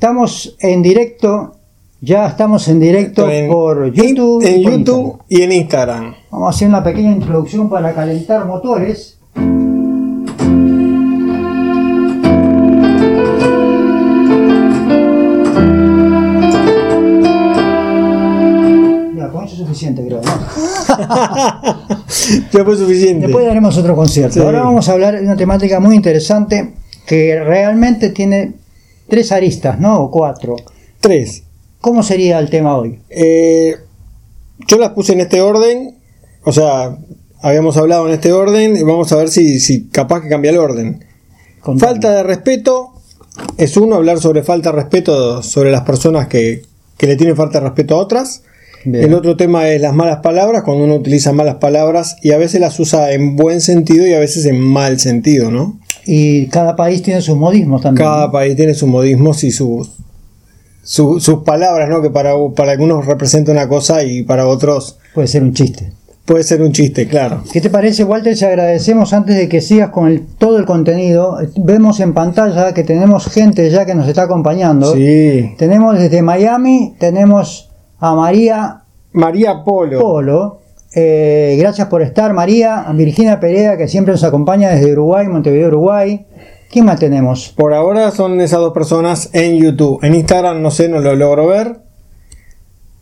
Estamos 0.00 0.56
en 0.60 0.80
directo, 0.80 1.56
ya 2.00 2.26
estamos 2.26 2.66
en 2.68 2.80
directo 2.80 3.28
En- 3.28 3.50
por 3.50 3.92
YouTube. 3.92 4.42
En 4.46 4.62
YouTube 4.62 4.72
Instagram. 4.72 5.18
y 5.28 5.42
en 5.42 5.52
Instagram. 5.52 6.14
Vamos 6.30 6.46
a 6.46 6.50
hacer 6.56 6.68
una 6.68 6.82
pequeña 6.82 7.12
introducción 7.12 7.68
para 7.68 7.92
calentar 7.94 8.46
motores. 8.46 9.18
Ya, 19.16 19.28
con 19.28 19.44
eso 19.44 19.54
es 19.54 19.58
suficiente, 19.60 20.04
creo. 20.06 20.20
¿no? 20.22 20.32
ya 22.52 22.64
fue 22.64 22.76
suficiente. 22.76 23.26
Después 23.26 23.48
haremos 23.48 23.76
otro 23.76 23.94
concierto. 23.96 24.34
Sí. 24.34 24.40
Ahora 24.40 24.62
vamos 24.62 24.88
a 24.88 24.92
hablar 24.92 25.16
de 25.16 25.22
una 25.22 25.36
temática 25.36 25.80
muy 25.80 25.96
interesante 25.96 26.72
que 27.06 27.42
realmente 27.42 28.10
tiene 28.10 28.52
tres 29.10 29.32
aristas, 29.32 29.78
¿no? 29.78 30.00
O 30.00 30.10
cuatro. 30.10 30.56
Tres. 31.00 31.42
¿Cómo 31.80 32.02
sería 32.02 32.38
el 32.38 32.48
tema 32.48 32.76
hoy? 32.76 33.00
Eh, 33.10 33.76
yo 34.66 34.78
las 34.78 34.90
puse 34.90 35.12
en 35.12 35.20
este 35.20 35.42
orden. 35.42 35.98
O 36.44 36.52
sea, 36.52 36.96
habíamos 37.42 37.76
hablado 37.76 38.06
en 38.08 38.14
este 38.14 38.32
orden. 38.32 38.76
Y 38.76 38.82
vamos 38.82 39.12
a 39.12 39.16
ver 39.16 39.28
si, 39.28 39.60
si 39.60 39.88
capaz 39.88 40.22
que 40.22 40.28
cambia 40.28 40.50
el 40.50 40.58
orden. 40.58 41.04
Contame. 41.60 41.92
Falta 41.92 42.10
de 42.16 42.22
respeto 42.22 42.94
es 43.56 43.76
uno, 43.76 43.96
hablar 43.96 44.20
sobre 44.20 44.42
falta 44.42 44.70
de 44.70 44.76
respeto 44.76 45.42
sobre 45.42 45.70
las 45.70 45.82
personas 45.82 46.28
que, 46.28 46.62
que 46.96 47.06
le 47.06 47.16
tienen 47.16 47.36
falta 47.36 47.58
de 47.58 47.66
respeto 47.66 47.94
a 47.94 47.98
otras. 47.98 48.42
Bien. 48.84 49.04
El 49.04 49.14
otro 49.14 49.36
tema 49.36 49.68
es 49.68 49.80
las 49.80 49.94
malas 49.94 50.20
palabras, 50.20 50.62
cuando 50.62 50.84
uno 50.84 50.94
utiliza 50.94 51.32
malas 51.32 51.56
palabras 51.56 52.16
y 52.22 52.32
a 52.32 52.38
veces 52.38 52.60
las 52.60 52.78
usa 52.80 53.12
en 53.12 53.36
buen 53.36 53.60
sentido 53.60 54.06
y 54.06 54.14
a 54.14 54.18
veces 54.18 54.46
en 54.46 54.58
mal 54.58 54.98
sentido, 54.98 55.50
¿no? 55.50 55.79
Y 56.12 56.48
cada 56.48 56.74
país 56.74 57.02
tiene 57.02 57.20
sus 57.20 57.36
modismos 57.36 57.82
también. 57.82 58.04
Cada 58.08 58.26
¿no? 58.26 58.32
país 58.32 58.56
tiene 58.56 58.74
sus 58.74 58.88
modismos 58.88 59.44
y 59.44 59.50
sus, 59.52 59.90
su- 60.82 61.20
sus 61.20 61.44
palabras, 61.44 61.88
¿no? 61.88 62.02
Que 62.02 62.10
para, 62.10 62.32
para 62.56 62.72
algunos 62.72 63.06
representa 63.06 63.52
una 63.52 63.68
cosa 63.68 64.02
y 64.02 64.22
para 64.24 64.46
otros 64.48 64.98
Puede 65.14 65.28
ser 65.28 65.42
un 65.44 65.52
chiste. 65.54 65.92
puede 66.24 66.42
ser 66.42 66.62
un 66.62 66.72
chiste, 66.72 67.06
claro. 67.06 67.42
¿Qué 67.52 67.60
te 67.60 67.70
parece, 67.70 68.02
Walter? 68.04 68.36
Si 68.36 68.44
agradecemos 68.44 69.12
antes 69.12 69.36
de 69.36 69.48
que 69.48 69.60
sigas 69.60 69.90
con 69.90 70.08
el- 70.08 70.26
todo 70.38 70.58
el 70.58 70.64
contenido. 70.64 71.38
Vemos 71.56 72.00
en 72.00 72.12
pantalla 72.14 72.72
que 72.74 72.82
tenemos 72.84 73.26
gente 73.26 73.68
ya 73.70 73.84
que 73.86 73.94
nos 73.94 74.08
está 74.08 74.22
acompañando. 74.22 74.94
Sí. 74.94 75.54
Tenemos 75.58 75.98
desde 75.98 76.22
Miami, 76.22 76.94
tenemos 76.98 77.68
a 78.00 78.14
María 78.14 78.82
María 79.12 79.62
Polo. 79.64 80.00
Polo. 80.00 80.60
Eh, 80.94 81.56
gracias 81.58 81.88
por 81.88 82.02
estar, 82.02 82.32
María. 82.32 82.80
A 82.80 82.92
Virginia 82.92 83.38
Perea, 83.40 83.76
que 83.76 83.86
siempre 83.88 84.12
nos 84.12 84.24
acompaña 84.24 84.70
desde 84.70 84.92
Uruguay, 84.92 85.26
Montevideo, 85.28 85.68
Uruguay. 85.68 86.26
¿Quién 86.70 86.84
más 86.84 86.98
tenemos? 87.00 87.52
Por 87.56 87.74
ahora 87.74 88.10
son 88.10 88.40
esas 88.40 88.60
dos 88.60 88.72
personas 88.72 89.30
en 89.32 89.56
YouTube. 89.58 89.98
En 90.02 90.14
Instagram 90.14 90.62
no 90.62 90.70
sé, 90.70 90.88
no 90.88 91.00
lo 91.00 91.14
logro 91.16 91.46
ver. 91.48 91.78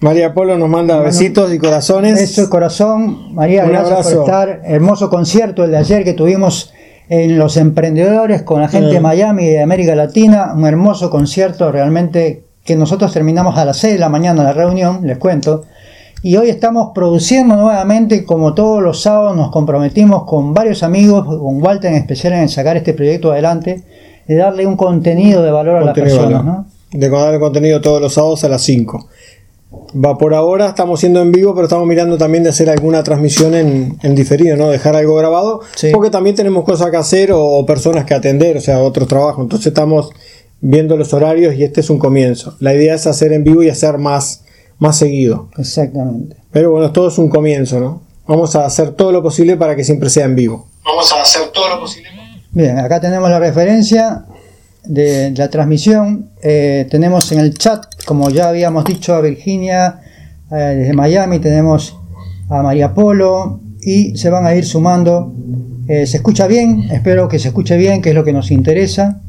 María 0.01 0.33
Polo 0.33 0.57
nos 0.57 0.69
manda 0.69 0.95
Bueno, 0.95 1.07
besitos 1.11 1.53
y 1.53 1.59
corazones. 1.59 2.15
Beso 2.15 2.43
de 2.43 2.49
corazón. 2.49 3.35
María, 3.35 3.65
Un 3.65 3.71
gracias 3.71 3.93
abrazo. 3.93 4.17
por 4.17 4.25
estar. 4.27 4.61
Hermoso 4.65 5.11
concierto 5.11 5.65
el 5.65 5.73
de 5.73 5.77
ayer 5.79 6.05
que 6.05 6.15
tuvimos 6.15 6.73
en 7.09 7.39
Los 7.39 7.57
Emprendedores 7.57 8.43
con 8.43 8.61
la 8.61 8.69
gente 8.69 8.91
de 8.93 9.01
Mm. 9.01 9.03
Miami 9.03 9.45
y 9.45 9.49
de 9.51 9.63
América 9.63 9.95
Latina. 9.95 10.53
Un 10.55 10.67
hermoso 10.67 11.11
concierto 11.11 11.73
realmente 11.73 12.45
que 12.65 12.77
nosotros 12.77 13.13
terminamos 13.13 13.57
a 13.59 13.65
las 13.65 13.79
6 13.79 13.95
de 13.95 13.99
la 13.99 14.09
mañana 14.09 14.45
la 14.45 14.53
reunión, 14.53 15.01
les 15.07 15.19
cuento. 15.19 15.65
Y 16.23 16.37
hoy 16.37 16.49
estamos 16.51 16.91
produciendo 16.95 17.55
nuevamente, 17.57 18.25
como 18.25 18.55
todos 18.55 18.83
los 18.83 19.03
sábados 19.03 19.37
nos 19.37 19.51
comprometimos 19.51 20.25
con 20.25 20.53
varios 20.53 20.83
amigos, 20.83 21.25
con 21.27 21.63
Walter 21.63 21.91
en 21.93 21.97
especial 21.99 22.33
en 22.33 22.49
sacar 22.49 22.77
este 22.77 22.93
proyecto 22.93 23.31
adelante, 23.33 23.83
de 24.27 24.35
darle 24.35 24.67
un 24.67 24.77
contenido 24.77 25.43
de 25.43 25.51
valor 25.51 25.77
a 25.77 25.81
las 25.85 25.95
personas. 25.95 26.45
¿no? 26.45 26.67
De 26.91 27.09
dar 27.09 27.35
el 27.35 27.41
contenido 27.41 27.81
todos 27.81 28.01
los 28.01 28.15
sábados 28.15 28.43
a 28.45 28.49
las 28.49 28.63
5. 28.63 29.07
Va 30.05 30.19
por 30.19 30.35
ahora, 30.35 30.67
estamos 30.69 30.99
siendo 31.01 31.23
en 31.23 31.31
vivo, 31.31 31.55
pero 31.55 31.67
estamos 31.67 31.87
mirando 31.87 32.19
también 32.19 32.43
de 32.43 32.51
hacer 32.51 32.69
alguna 32.69 33.03
transmisión 33.05 33.55
en, 33.55 33.97
en 34.03 34.15
diferido, 34.15 34.57
¿no? 34.57 34.69
Dejar 34.71 34.97
algo 34.97 35.15
grabado, 35.15 35.61
Sí. 35.77 35.91
porque 35.93 36.11
también 36.11 36.35
tenemos 36.35 36.65
cosas 36.65 36.91
que 36.91 36.97
hacer 36.97 37.33
o, 37.33 37.43
o 37.43 37.65
personas 37.67 38.05
que 38.05 38.15
atender, 38.15 38.57
o 38.57 38.61
sea, 38.61 38.81
otros 38.81 39.07
trabajos. 39.09 39.43
Entonces 39.43 39.69
estamos 39.69 40.11
viendo 40.61 40.97
los 40.97 41.13
horarios 41.15 41.55
y 41.55 41.65
este 41.65 41.81
es 41.81 41.91
un 41.91 41.99
comienzo. 41.99 42.55
La 42.61 42.75
idea 42.75 42.95
es 42.95 43.07
hacer 43.07 43.33
en 43.33 43.45
vivo 43.45 43.63
y 43.63 43.69
hacer 43.69 43.99
más, 43.99 44.45
más 44.79 44.97
seguido. 44.97 45.49
Exactamente. 45.57 46.37
Pero 46.51 46.73
bueno, 46.73 46.93
todo 46.93 47.09
es 47.09 47.19
un 47.19 47.29
comienzo, 47.29 47.81
¿no? 47.81 48.03
Vamos 48.27 48.55
a 48.57 48.67
hacer 48.67 48.93
todo 48.93 49.13
lo 49.13 49.23
posible 49.23 49.57
para 49.57 49.75
que 49.75 49.85
siempre 49.85 50.11
sea 50.11 50.27
en 50.27 50.37
vivo. 50.37 50.69
Vamos 50.85 51.13
a 51.13 51.23
hacer 51.23 51.49
todo 51.49 51.69
lo 51.69 51.81
posible. 51.81 52.09
Bien, 52.51 52.79
acá 52.79 53.01
tenemos 53.01 53.29
la 53.31 53.39
referencia 53.39 54.25
de 54.85 55.33
la 55.37 55.49
transmisión. 55.49 56.31
Eh, 56.43 56.87
tenemos 56.91 57.31
en 57.33 57.41
el 57.41 57.57
chat, 57.57 57.85
como 58.05 58.31
ya 58.31 58.49
habíamos 58.49 58.85
dicho, 58.85 59.15
a 59.15 59.21
Virginia 59.21 60.01
eh, 60.51 60.55
desde 60.55 60.93
Miami, 60.95 61.39
tenemos 61.39 61.97
a 62.49 62.63
María 62.63 62.95
Polo 62.95 63.61
y 63.81 64.17
se 64.17 64.31
van 64.31 64.47
a 64.47 64.55
ir 64.55 64.65
sumando. 64.65 65.33
Eh, 65.89 66.07
¿Se 66.07 66.19
escucha 66.19 66.47
bien? 66.47 66.89
Espero 66.91 67.29
que 67.29 67.39
se 67.39 67.49
escuche 67.49 67.77
bien, 67.77 68.03
que 68.03 68.11
es 68.11 68.15
lo 68.15 68.25
que 68.25 68.33
nos 68.33 68.51
interesa. 68.51 69.21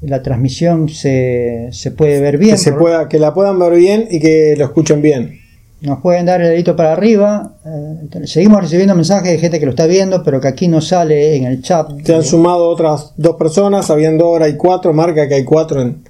La 0.00 0.22
transmisión 0.22 0.88
se, 0.88 1.68
se 1.72 1.90
puede 1.90 2.20
ver 2.20 2.38
bien. 2.38 2.52
Que, 2.52 2.58
se 2.58 2.72
pueda, 2.72 3.08
que 3.08 3.18
la 3.18 3.32
puedan 3.34 3.58
ver 3.58 3.74
bien 3.74 4.06
y 4.10 4.20
que 4.20 4.54
lo 4.56 4.64
escuchen 4.64 5.02
bien. 5.02 5.40
Nos 5.80 6.00
pueden 6.00 6.26
dar 6.26 6.40
el 6.40 6.48
dedito 6.48 6.74
para 6.74 6.92
arriba. 6.92 7.54
Eh, 7.64 8.26
seguimos 8.26 8.62
recibiendo 8.62 8.94
mensajes 8.94 9.30
de 9.30 9.38
gente 9.38 9.60
que 9.60 9.66
lo 9.66 9.70
está 9.70 9.86
viendo, 9.86 10.22
pero 10.22 10.40
que 10.40 10.48
aquí 10.48 10.68
no 10.68 10.80
sale 10.80 11.36
en 11.36 11.44
el 11.44 11.62
chat. 11.62 11.88
Se 12.02 12.14
han 12.14 12.24
sumado 12.24 12.68
otras 12.68 13.12
dos 13.16 13.36
personas, 13.36 13.90
habiendo 13.90 14.26
ahora 14.26 14.46
hay 14.46 14.56
cuatro, 14.56 14.92
marca 14.92 15.28
que 15.28 15.34
hay 15.34 15.44
cuatro 15.44 15.82
en, 15.82 16.02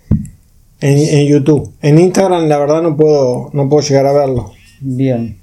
en, 0.80 0.98
en 0.98 1.26
YouTube. 1.26 1.72
En 1.82 1.98
Instagram 1.98 2.48
la 2.48 2.58
verdad 2.58 2.82
no 2.82 2.96
puedo, 2.96 3.50
no 3.52 3.68
puedo 3.68 3.82
llegar 3.86 4.06
a 4.06 4.12
verlo. 4.12 4.52
Bien. 4.80 5.38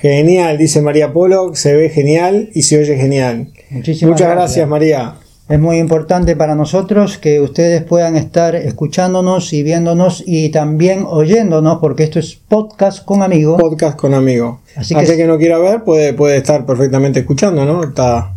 Genial, 0.00 0.56
dice 0.56 0.80
María 0.80 1.12
Polo, 1.12 1.54
se 1.54 1.74
ve 1.74 1.90
genial 1.90 2.50
y 2.54 2.62
se 2.62 2.78
oye 2.78 2.96
genial. 2.96 3.52
Muchísimas 3.68 4.12
Muchas 4.12 4.30
gracias, 4.30 4.66
María. 4.66 5.16
Es 5.50 5.58
muy 5.58 5.78
importante 5.78 6.36
para 6.36 6.54
nosotros 6.54 7.18
que 7.18 7.40
ustedes 7.40 7.82
puedan 7.82 8.16
estar 8.16 8.54
escuchándonos 8.54 9.52
y 9.52 9.64
viéndonos 9.64 10.22
y 10.24 10.50
también 10.50 11.04
oyéndonos, 11.04 11.78
porque 11.80 12.04
esto 12.04 12.20
es 12.20 12.36
podcast 12.36 13.04
con 13.04 13.20
amigos. 13.24 13.60
Podcast 13.60 13.98
con 13.98 14.14
amigo. 14.14 14.60
Así 14.76 14.94
Así 14.94 15.06
que- 15.10 15.16
que, 15.16 15.26
no 15.26 15.38
quiera 15.38 15.58
ver 15.58 15.82
puede, 15.82 16.14
puede 16.14 16.36
estar 16.36 16.64
perfectamente 16.64 17.18
escuchando, 17.20 17.64
¿no? 17.64 17.82
Está... 17.82 18.34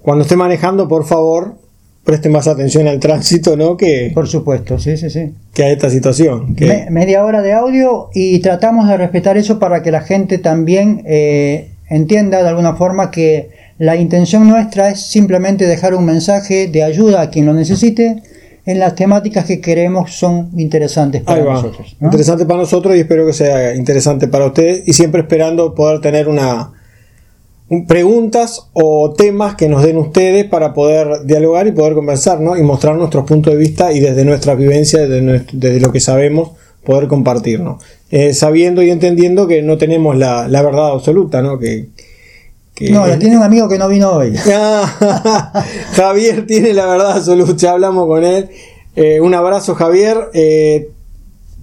Cuando 0.00 0.22
esté 0.22 0.34
manejando, 0.34 0.88
por 0.88 1.04
favor, 1.04 1.56
presten 2.04 2.32
más 2.32 2.48
atención 2.48 2.88
al 2.88 3.00
tránsito, 3.00 3.54
¿no? 3.54 3.76
Que, 3.76 4.10
Por 4.14 4.26
supuesto, 4.26 4.78
sí, 4.78 4.96
sí, 4.96 5.10
sí. 5.10 5.34
que 5.52 5.64
a 5.64 5.70
esta 5.70 5.90
situación. 5.90 6.54
Que, 6.56 6.64
Me- 6.64 6.90
media 6.90 7.22
hora 7.22 7.42
de 7.42 7.52
audio 7.52 8.08
y 8.14 8.38
tratamos 8.40 8.88
de 8.88 8.96
respetar 8.96 9.36
eso 9.36 9.58
para 9.58 9.82
que 9.82 9.90
la 9.90 10.00
gente 10.00 10.38
también 10.38 11.02
eh, 11.04 11.72
entienda 11.90 12.42
de 12.42 12.48
alguna 12.48 12.76
forma 12.76 13.10
que 13.10 13.59
la 13.80 13.96
intención 13.96 14.46
nuestra 14.46 14.90
es 14.90 15.00
simplemente 15.00 15.66
dejar 15.66 15.94
un 15.94 16.04
mensaje 16.04 16.68
de 16.68 16.82
ayuda 16.82 17.22
a 17.22 17.30
quien 17.30 17.46
lo 17.46 17.54
necesite 17.54 18.22
en 18.66 18.78
las 18.78 18.94
temáticas 18.94 19.46
que 19.46 19.62
creemos 19.62 20.12
son 20.14 20.50
interesantes 20.58 21.22
para 21.22 21.42
nosotros. 21.54 21.96
¿no? 21.98 22.08
Interesante 22.08 22.44
para 22.44 22.60
nosotros 22.60 22.94
y 22.94 23.00
espero 23.00 23.24
que 23.26 23.32
sea 23.32 23.74
interesante 23.74 24.28
para 24.28 24.44
ustedes. 24.46 24.82
Y 24.86 24.92
siempre 24.92 25.22
esperando 25.22 25.74
poder 25.74 26.02
tener 26.02 26.28
una 26.28 26.72
un- 27.70 27.86
preguntas 27.86 28.68
o 28.74 29.14
temas 29.16 29.54
que 29.54 29.68
nos 29.70 29.82
den 29.82 29.96
ustedes 29.96 30.44
para 30.44 30.74
poder 30.74 31.24
dialogar 31.24 31.66
y 31.66 31.72
poder 31.72 31.94
conversar, 31.94 32.38
¿no? 32.40 32.58
Y 32.58 32.62
mostrar 32.62 32.96
nuestros 32.96 33.24
puntos 33.24 33.54
de 33.54 33.58
vista 33.58 33.92
y 33.92 34.00
desde 34.00 34.26
nuestra 34.26 34.54
vivencia, 34.56 35.00
desde, 35.00 35.22
nuestro- 35.22 35.58
desde 35.58 35.80
lo 35.80 35.90
que 35.90 36.00
sabemos, 36.00 36.50
poder 36.84 37.08
compartirnos. 37.08 37.82
Eh, 38.10 38.34
sabiendo 38.34 38.82
y 38.82 38.90
entendiendo 38.90 39.46
que 39.48 39.62
no 39.62 39.78
tenemos 39.78 40.18
la, 40.18 40.48
la 40.48 40.60
verdad 40.60 40.90
absoluta, 40.90 41.40
¿no? 41.40 41.58
Que, 41.58 41.88
que- 42.86 42.90
No, 42.90 43.06
la 43.06 43.18
tiene 43.18 43.36
un 43.36 43.42
amigo 43.42 43.68
que 43.68 43.78
no 43.78 43.88
vino 43.88 44.10
hoy. 44.10 44.34
Ah, 44.52 45.64
Javier 45.94 46.46
tiene 46.46 46.72
la 46.74 46.86
verdad 46.86 47.12
absoluta, 47.18 47.70
hablamos 47.72 48.06
con 48.06 48.24
él. 48.24 48.48
Eh, 48.96 49.20
un 49.20 49.34
abrazo, 49.34 49.74
Javier. 49.74 50.16
Eh, 50.34 50.90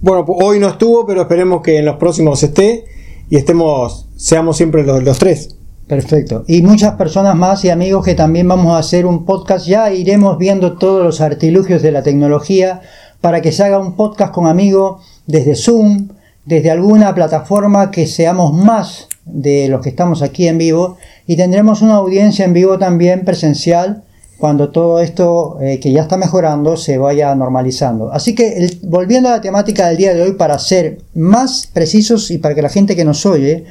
bueno, 0.00 0.24
hoy 0.28 0.58
no 0.60 0.68
estuvo, 0.68 1.04
pero 1.06 1.22
esperemos 1.22 1.62
que 1.62 1.78
en 1.78 1.84
los 1.84 1.96
próximos 1.96 2.42
esté 2.42 2.84
y 3.28 3.36
estemos, 3.36 4.06
seamos 4.16 4.56
siempre 4.56 4.84
los, 4.84 5.02
los 5.02 5.18
tres. 5.18 5.56
Perfecto. 5.86 6.44
Y 6.46 6.62
muchas 6.62 6.94
personas 6.94 7.34
más 7.34 7.64
y 7.64 7.70
amigos 7.70 8.04
que 8.04 8.14
también 8.14 8.46
vamos 8.46 8.74
a 8.74 8.78
hacer 8.78 9.06
un 9.06 9.24
podcast. 9.24 9.66
Ya 9.66 9.90
iremos 9.92 10.38
viendo 10.38 10.76
todos 10.78 11.02
los 11.04 11.20
artilugios 11.20 11.82
de 11.82 11.92
la 11.92 12.02
tecnología 12.02 12.82
para 13.20 13.40
que 13.40 13.52
se 13.52 13.64
haga 13.64 13.78
un 13.78 13.96
podcast 13.96 14.32
con 14.32 14.46
amigos 14.46 15.02
desde 15.26 15.56
Zoom, 15.56 16.08
desde 16.44 16.70
alguna 16.70 17.14
plataforma 17.14 17.90
que 17.90 18.06
seamos 18.06 18.52
más 18.54 19.07
de 19.28 19.68
los 19.68 19.80
que 19.82 19.88
estamos 19.90 20.22
aquí 20.22 20.48
en 20.48 20.58
vivo 20.58 20.96
y 21.26 21.36
tendremos 21.36 21.82
una 21.82 21.94
audiencia 21.96 22.44
en 22.44 22.52
vivo 22.52 22.78
también 22.78 23.24
presencial 23.24 24.02
cuando 24.38 24.70
todo 24.70 25.00
esto 25.00 25.58
eh, 25.60 25.80
que 25.80 25.90
ya 25.90 26.02
está 26.02 26.16
mejorando 26.16 26.76
se 26.76 26.96
vaya 26.96 27.34
normalizando. 27.34 28.12
Así 28.12 28.34
que 28.34 28.56
el- 28.58 28.78
volviendo 28.84 29.28
a 29.28 29.32
la 29.32 29.40
temática 29.40 29.88
del 29.88 29.96
día 29.96 30.14
de 30.14 30.22
hoy 30.22 30.32
para 30.34 30.58
ser 30.58 30.98
más 31.14 31.68
precisos 31.72 32.30
y 32.30 32.38
para 32.38 32.54
que 32.54 32.62
la 32.62 32.68
gente 32.68 32.94
que 32.96 33.04
nos 33.04 33.24
oye 33.26 33.64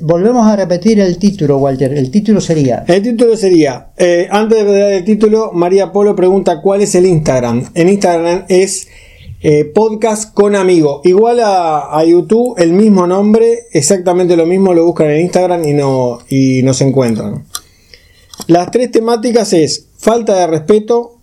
Volvemos 0.00 0.46
a 0.48 0.56
repetir 0.56 0.98
el 1.00 1.18
título, 1.18 1.58
Walter. 1.58 1.92
El 1.92 2.10
título 2.10 2.40
sería. 2.40 2.82
El 2.88 3.02
título 3.02 3.36
sería, 3.36 3.88
eh, 3.98 4.26
antes 4.30 4.64
de 4.64 4.78
dar 4.80 4.90
el 4.92 5.04
título, 5.04 5.50
María 5.52 5.92
Polo 5.92 6.16
pregunta 6.16 6.62
cuál 6.62 6.80
es 6.80 6.94
el 6.94 7.04
Instagram. 7.04 7.62
En 7.74 7.90
Instagram 7.90 8.46
es 8.48 8.88
eh, 9.40 9.64
podcast 9.64 10.32
con 10.32 10.56
amigo. 10.56 11.02
Igual 11.04 11.40
a, 11.42 12.02
YouTube, 12.04 12.54
el 12.58 12.72
mismo 12.72 13.06
nombre, 13.06 13.64
exactamente 13.72 14.36
lo 14.36 14.46
mismo, 14.46 14.74
lo 14.74 14.84
buscan 14.84 15.10
en 15.10 15.20
Instagram 15.20 15.64
y, 15.64 15.74
no, 15.74 16.18
y 16.28 16.62
nos 16.62 16.80
encuentran. 16.80 17.44
Las 18.46 18.70
tres 18.70 18.90
temáticas 18.90 19.52
es 19.52 19.88
falta 19.98 20.36
de 20.36 20.46
respeto, 20.46 21.18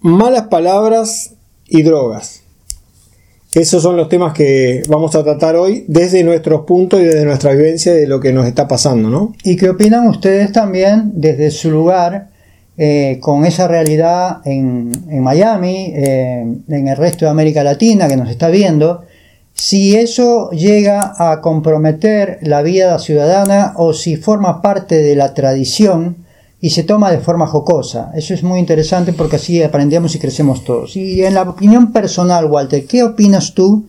malas 0.00 0.48
palabras 0.48 1.34
y 1.66 1.82
drogas. 1.82 2.42
Esos 3.54 3.82
son 3.82 3.96
los 3.96 4.10
temas 4.10 4.34
que 4.34 4.82
vamos 4.86 5.14
a 5.14 5.24
tratar 5.24 5.56
hoy 5.56 5.86
desde 5.88 6.22
nuestros 6.22 6.66
puntos 6.66 7.00
y 7.00 7.04
desde 7.04 7.24
nuestra 7.24 7.52
vivencia 7.52 7.94
de 7.94 8.06
lo 8.06 8.20
que 8.20 8.32
nos 8.32 8.46
está 8.46 8.68
pasando, 8.68 9.08
¿no? 9.08 9.32
¿Y 9.44 9.56
qué 9.56 9.70
opinan 9.70 10.06
ustedes 10.08 10.52
también 10.52 11.12
desde 11.14 11.50
su 11.50 11.70
lugar 11.70 12.35
eh, 12.78 13.18
con 13.20 13.44
esa 13.44 13.68
realidad 13.68 14.38
en, 14.44 15.22
Miami, 15.22 15.92
eh, 15.94 16.44
en 16.68 16.88
el 16.88 16.96
resto 16.96 17.24
de 17.24 17.30
América 17.30 17.64
Latina 17.64 18.08
que 18.08 18.16
nos 18.16 18.30
está 18.30 18.48
viendo? 18.48 19.04
Si 19.54 19.96
eso 19.96 20.50
llega 20.50 21.14
a 21.18 21.40
comprometer 21.40 22.38
la 22.42 22.60
vida 22.62 22.98
ciudadana 22.98 23.72
o 23.76 23.94
si 23.94 24.16
forma 24.16 24.60
parte 24.60 24.96
de 24.96 25.16
la 25.16 25.32
tradición 25.32 26.26
y 26.60 26.70
se 26.70 26.82
toma 26.82 27.10
de 27.10 27.18
forma 27.18 27.46
jocosa. 27.46 28.10
Eso 28.14 28.34
es 28.34 28.42
muy 28.42 28.58
interesante 28.58 29.12
porque 29.12 29.36
así 29.36 29.62
aprendemos 29.62 30.14
y 30.14 30.18
crecemos 30.18 30.64
todos. 30.64 30.96
Y 30.96 31.22
en 31.22 31.34
la 31.34 31.42
opinión 31.42 31.92
personal, 31.92 32.46
Walter, 32.46 32.86
¿qué 32.86 33.02
opinas 33.02 33.54
tú 33.54 33.86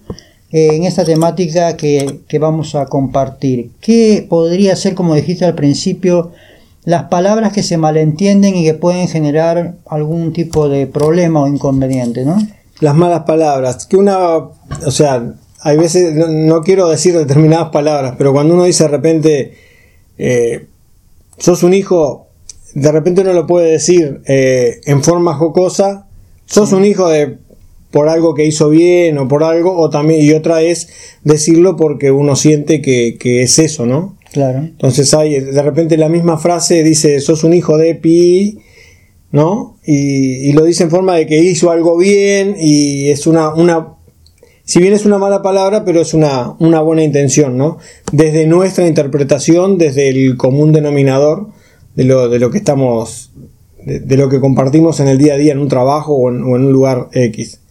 eh, 0.51 0.75
en 0.75 0.83
esta 0.83 1.03
temática 1.03 1.75
que, 1.75 2.21
vamos 2.39 2.75
a 2.75 2.85
compartir? 2.85 3.71
¿Qué 3.81 4.25
podría 4.29 4.75
ser, 4.75 4.95
como 4.95 5.15
dijiste 5.15 5.45
al 5.45 5.55
principio, 5.55 6.31
las 6.87 7.09
palabras 7.09 7.51
que 7.51 7.63
se 7.63 7.75
malentienden 7.75 8.55
y 8.55 8.63
que 8.63 8.73
pueden 8.73 9.09
generar 9.09 9.75
algún 9.85 10.31
tipo 10.31 10.69
de 10.69 10.87
problema 10.87 11.43
o 11.43 11.47
inconveniente, 11.47 12.23
¿no? 12.23 12.37
Las 12.79 12.95
malas 12.95 13.23
palabras. 13.23 13.85
Que 13.87 13.97
una, 13.97 14.37
o 14.37 14.91
sea, 14.91 15.33
hay 15.59 15.75
veces, 15.75 16.13
no, 16.15 16.61
quiero 16.61 16.87
decir 16.87 17.17
determinadas 17.17 17.71
palabras, 17.71 18.15
pero 18.17 18.31
cuando 18.31 18.53
uno 18.53 18.63
dice 18.63 18.85
de 18.85 18.89
repente, 18.89 19.53
eh, 20.17 20.67
sos 21.37 21.63
un 21.63 21.73
hijo 21.73 22.27
de 22.73 22.91
repente 22.91 23.21
uno 23.21 23.33
lo 23.33 23.47
puede 23.47 23.71
decir 23.71 24.21
eh, 24.25 24.81
en 24.85 25.03
forma 25.03 25.33
jocosa, 25.33 26.07
sos 26.45 26.71
un 26.71 26.85
hijo 26.85 27.09
de 27.09 27.37
por 27.91 28.09
algo 28.09 28.33
que 28.33 28.45
hizo 28.45 28.69
bien 28.69 29.17
o 29.17 29.27
por 29.27 29.43
algo, 29.43 29.77
o 29.77 29.89
también, 29.89 30.23
y 30.23 30.31
otra 30.33 30.61
es 30.61 30.89
decirlo 31.23 31.75
porque 31.75 32.11
uno 32.11 32.35
siente 32.35 32.81
que, 32.81 33.17
es 33.41 33.59
eso, 33.59 33.85
¿no? 33.85 34.16
Claro. 34.31 34.59
Entonces 34.59 35.13
hay, 35.13 35.39
de 35.39 35.61
repente 35.61 35.97
la 35.97 36.09
misma 36.09 36.37
frase 36.37 36.83
dice, 36.83 37.19
sos 37.21 37.43
un 37.43 37.53
hijo 37.53 37.77
de 37.77 37.95
pi, 37.95 38.59
¿no? 39.31 39.77
Y, 39.85 40.51
lo 40.53 40.63
dice 40.63 40.83
en 40.83 40.89
forma 40.89 41.15
de 41.15 41.27
que 41.27 41.39
hizo 41.39 41.71
algo 41.71 41.97
bien 41.97 42.55
y 42.59 43.09
es 43.09 43.27
una, 43.27 43.53
una 43.53 43.93
si 44.63 44.81
bien 44.81 44.93
es 44.93 45.05
una 45.05 45.17
mala 45.17 45.41
palabra, 45.41 45.85
pero 45.85 46.01
es 46.01 46.13
una, 46.13 46.55
una 46.59 46.81
buena 46.81 47.03
intención, 47.03 47.57
¿no? 47.57 47.77
Desde 48.11 48.45
nuestra 48.47 48.85
interpretación, 48.85 49.77
desde 49.77 50.09
el 50.09 50.35
común 50.35 50.73
denominador, 50.73 51.47
de 51.95 52.03
lo, 52.03 52.29
de 52.29 52.37
lo 52.37 52.51
que 52.51 52.59
estamos, 52.59 53.31
de, 53.83 54.17
lo 54.17 54.29
que 54.29 54.39
compartimos 54.39 54.99
en 54.99 55.07
el 55.07 55.17
día 55.17 55.33
a 55.33 55.37
día 55.37 55.53
en 55.53 55.59
un 55.59 55.67
trabajo 55.67 56.13
o 56.15 56.29
en, 56.29 56.43
un 56.43 56.71
lugar 56.71 57.07
X. 57.11 57.61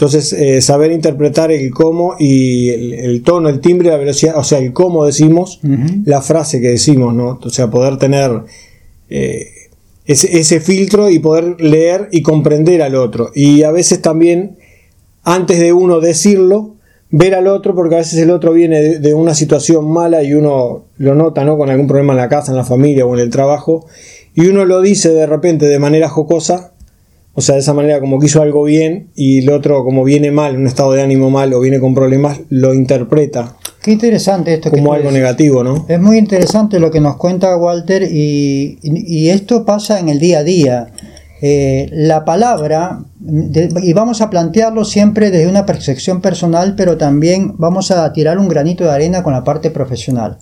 Entonces, 0.00 0.32
eh, 0.32 0.62
saber 0.62 0.92
interpretar 0.92 1.52
el 1.52 1.70
cómo 1.72 2.16
y 2.18 2.70
el, 2.70 3.22
tono, 3.22 3.50
el 3.50 3.60
timbre, 3.60 3.90
la 3.90 3.98
velocidad, 3.98 4.38
o 4.38 4.44
sea, 4.44 4.58
el 4.58 4.72
cómo 4.72 5.04
decimos, 5.04 5.60
la 6.06 6.22
frase 6.22 6.58
que 6.58 6.68
decimos, 6.68 7.12
¿no? 7.12 7.38
O 7.42 7.50
sea, 7.50 7.68
poder 7.68 7.98
tener 7.98 8.30
eh, 9.10 9.44
ese, 10.06 10.38
ese, 10.38 10.60
filtro 10.60 11.10
y 11.10 11.18
poder 11.18 11.60
leer 11.60 12.08
y 12.12 12.22
comprender 12.22 12.80
al 12.80 12.94
otro. 12.94 13.30
Y 13.34 13.62
a 13.62 13.72
veces 13.72 14.00
también, 14.00 14.56
antes 15.22 15.60
de 15.60 15.74
uno 15.74 16.00
decirlo, 16.00 16.76
ver 17.10 17.34
al 17.34 17.46
otro, 17.46 17.74
porque 17.74 17.96
a 17.96 17.98
veces 17.98 18.20
el 18.20 18.30
otro 18.30 18.54
viene 18.54 19.00
de, 19.00 19.12
una 19.12 19.34
situación 19.34 19.86
mala 19.86 20.22
y 20.22 20.32
uno 20.32 20.84
lo 20.96 21.14
nota, 21.14 21.44
¿no? 21.44 21.58
Con 21.58 21.68
algún 21.68 21.86
problema 21.86 22.14
en 22.14 22.20
la 22.20 22.30
casa, 22.30 22.52
en 22.52 22.56
la 22.56 22.64
familia 22.64 23.04
o 23.04 23.12
en 23.12 23.20
el 23.20 23.28
trabajo, 23.28 23.84
y 24.32 24.46
uno 24.46 24.64
lo 24.64 24.80
dice 24.80 25.10
de 25.10 25.26
repente 25.26 25.66
de 25.66 25.78
manera 25.78 26.08
jocosa, 26.08 26.72
o 27.34 27.40
sea, 27.40 27.54
de 27.54 27.60
esa 27.60 27.74
manera 27.74 28.00
como 28.00 28.18
que 28.18 28.26
hizo 28.26 28.42
algo 28.42 28.64
bien, 28.64 29.10
y 29.14 29.38
el 29.38 29.50
otro 29.50 29.84
como 29.84 30.04
viene 30.04 30.30
mal, 30.30 30.54
en 30.54 30.62
un 30.62 30.66
estado 30.66 30.92
de 30.92 31.02
ánimo 31.02 31.30
mal 31.30 31.52
o 31.52 31.60
viene 31.60 31.80
con 31.80 31.94
problemas, 31.94 32.40
lo 32.48 32.74
interpreta. 32.74 33.56
Qué 33.82 33.92
interesante 33.92 34.52
esto. 34.52 34.70
Como 34.70 34.92
algo 34.92 35.10
negativo, 35.10 35.64
¿no? 35.64 35.86
Es 35.88 36.00
muy 36.00 36.18
interesante 36.18 36.78
lo 36.78 36.90
que 36.90 37.00
nos 37.00 37.16
cuenta 37.16 37.56
Walter 37.56 38.02
y, 38.02 38.78
y 38.82 39.30
esto 39.30 39.64
pasa 39.64 39.98
en 40.00 40.08
el 40.10 40.18
día 40.18 40.40
a 40.40 40.44
día. 40.44 40.92
Eh, 41.42 41.88
la 41.92 42.26
palabra, 42.26 43.00
y 43.82 43.92
vamos 43.94 44.20
a 44.20 44.28
plantearlo 44.28 44.84
siempre 44.84 45.30
desde 45.30 45.48
una 45.48 45.64
percepción 45.64 46.20
personal, 46.20 46.74
pero 46.76 46.98
también 46.98 47.54
vamos 47.56 47.90
a 47.90 48.12
tirar 48.12 48.38
un 48.38 48.48
granito 48.48 48.84
de 48.84 48.90
arena 48.90 49.22
con 49.22 49.32
la 49.32 49.42
parte 49.42 49.70
profesional. 49.70 50.36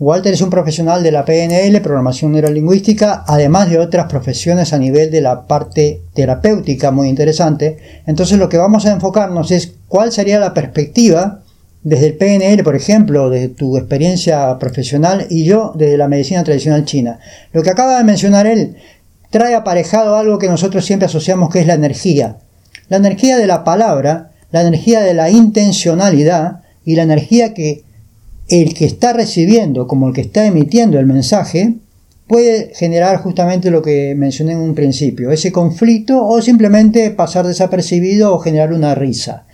Walter 0.00 0.32
es 0.32 0.42
un 0.42 0.50
profesional 0.50 1.02
de 1.02 1.10
la 1.10 1.24
PNL, 1.24 1.80
programación 1.80 2.30
neurolingüística, 2.30 3.24
además 3.26 3.68
de 3.68 3.80
otras 3.80 4.06
profesiones 4.06 4.72
a 4.72 4.78
nivel 4.78 5.10
de 5.10 5.20
la 5.20 5.48
parte 5.48 6.02
terapéutica 6.14 6.92
muy 6.92 7.08
interesante. 7.08 7.78
Entonces 8.06 8.38
lo 8.38 8.48
que 8.48 8.58
vamos 8.58 8.86
a 8.86 8.92
enfocarnos 8.92 9.50
es 9.50 9.74
cuál 9.88 10.12
sería 10.12 10.38
la 10.38 10.54
perspectiva 10.54 11.40
desde 11.82 12.06
el 12.06 12.16
PNL, 12.16 12.62
por 12.62 12.76
ejemplo, 12.76 13.28
de 13.28 13.48
tu 13.48 13.76
experiencia 13.76 14.56
profesional 14.60 15.26
y 15.30 15.44
yo 15.44 15.72
desde 15.74 15.96
la 15.96 16.06
medicina 16.06 16.44
tradicional 16.44 16.84
china. 16.84 17.18
Lo 17.52 17.64
que 17.64 17.70
acaba 17.70 17.98
de 17.98 18.04
mencionar 18.04 18.46
él, 18.46 18.76
trae 19.30 19.56
aparejado 19.56 20.16
algo 20.16 20.38
que 20.38 20.48
nosotros 20.48 20.84
siempre 20.84 21.06
asociamos 21.06 21.50
que 21.50 21.58
es 21.58 21.66
la 21.66 21.74
energía. 21.74 22.36
La 22.88 22.98
energía 22.98 23.36
de 23.36 23.48
la 23.48 23.64
palabra, 23.64 24.30
la 24.52 24.62
energía 24.62 25.00
de 25.00 25.14
la 25.14 25.28
intencionalidad 25.28 26.60
y 26.84 26.94
la 26.94 27.02
energía 27.02 27.52
que 27.52 27.82
el 28.48 28.74
que 28.74 28.86
está 28.86 29.12
recibiendo 29.12 29.86
como 29.86 30.08
el 30.08 30.14
que 30.14 30.22
está 30.22 30.46
emitiendo 30.46 30.98
el 30.98 31.06
mensaje 31.06 31.74
puede 32.26 32.72
generar 32.74 33.18
justamente 33.18 33.70
lo 33.70 33.82
que 33.82 34.14
mencioné 34.14 34.52
en 34.52 34.58
un 34.58 34.74
principio, 34.74 35.30
ese 35.30 35.50
conflicto 35.50 36.26
o 36.26 36.40
simplemente 36.42 37.10
pasar 37.10 37.46
desapercibido 37.46 38.34
o 38.34 38.38
generar 38.38 38.72
una 38.72 38.94
risa. 38.94 39.46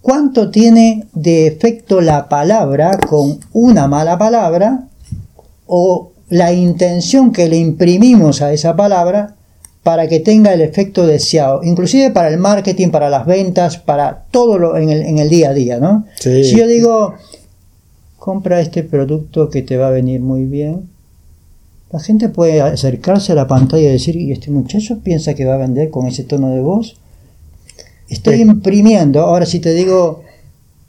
¿Cuánto 0.00 0.50
tiene 0.50 1.06
de 1.12 1.46
efecto 1.46 2.00
la 2.00 2.28
palabra 2.28 2.98
con 2.98 3.40
una 3.52 3.88
mala 3.88 4.16
palabra 4.16 4.88
o 5.66 6.12
la 6.30 6.52
intención 6.52 7.30
que 7.32 7.48
le 7.48 7.56
imprimimos 7.56 8.40
a 8.40 8.52
esa 8.52 8.74
palabra 8.74 9.34
para 9.82 10.08
que 10.08 10.20
tenga 10.20 10.52
el 10.52 10.60
efecto 10.60 11.06
deseado, 11.06 11.62
inclusive 11.62 12.10
para 12.10 12.28
el 12.28 12.38
marketing, 12.38 12.88
para 12.88 13.08
las 13.08 13.26
ventas, 13.26 13.78
para 13.78 14.24
todo 14.30 14.58
lo 14.58 14.76
en 14.76 15.18
el, 15.18 15.28
día 15.30 15.50
a 15.50 15.54
día, 15.54 15.78
¿no? 15.78 16.04
Si 16.18 16.56
yo 16.56 16.66
digo, 16.66 17.14
compra 18.18 18.60
este 18.60 18.82
producto 18.82 19.48
que 19.48 19.62
te 19.62 19.76
va 19.76 19.88
a 19.88 19.92
venir 19.92 20.20
muy 20.20 20.44
bien, 20.44 20.88
la 21.90 22.00
gente 22.00 22.28
puede 22.28 22.60
acercarse 22.60 23.32
a 23.32 23.34
la 23.34 23.46
pantalla 23.46 23.88
y 23.88 23.92
decir, 23.92 24.16
¿y 24.16 24.32
este 24.32 24.50
muchacho 24.50 24.98
piensa 24.98 25.34
que 25.34 25.46
va 25.46 25.54
a 25.54 25.58
vender 25.58 25.90
con 25.90 26.06
ese 26.06 26.24
tono 26.24 26.50
de 26.50 26.60
voz? 26.60 26.96
Estoy 28.08 28.40
imprimiendo, 28.40 29.20
ahora 29.20 29.46
si 29.46 29.60
te 29.60 29.72
digo, 29.72 30.22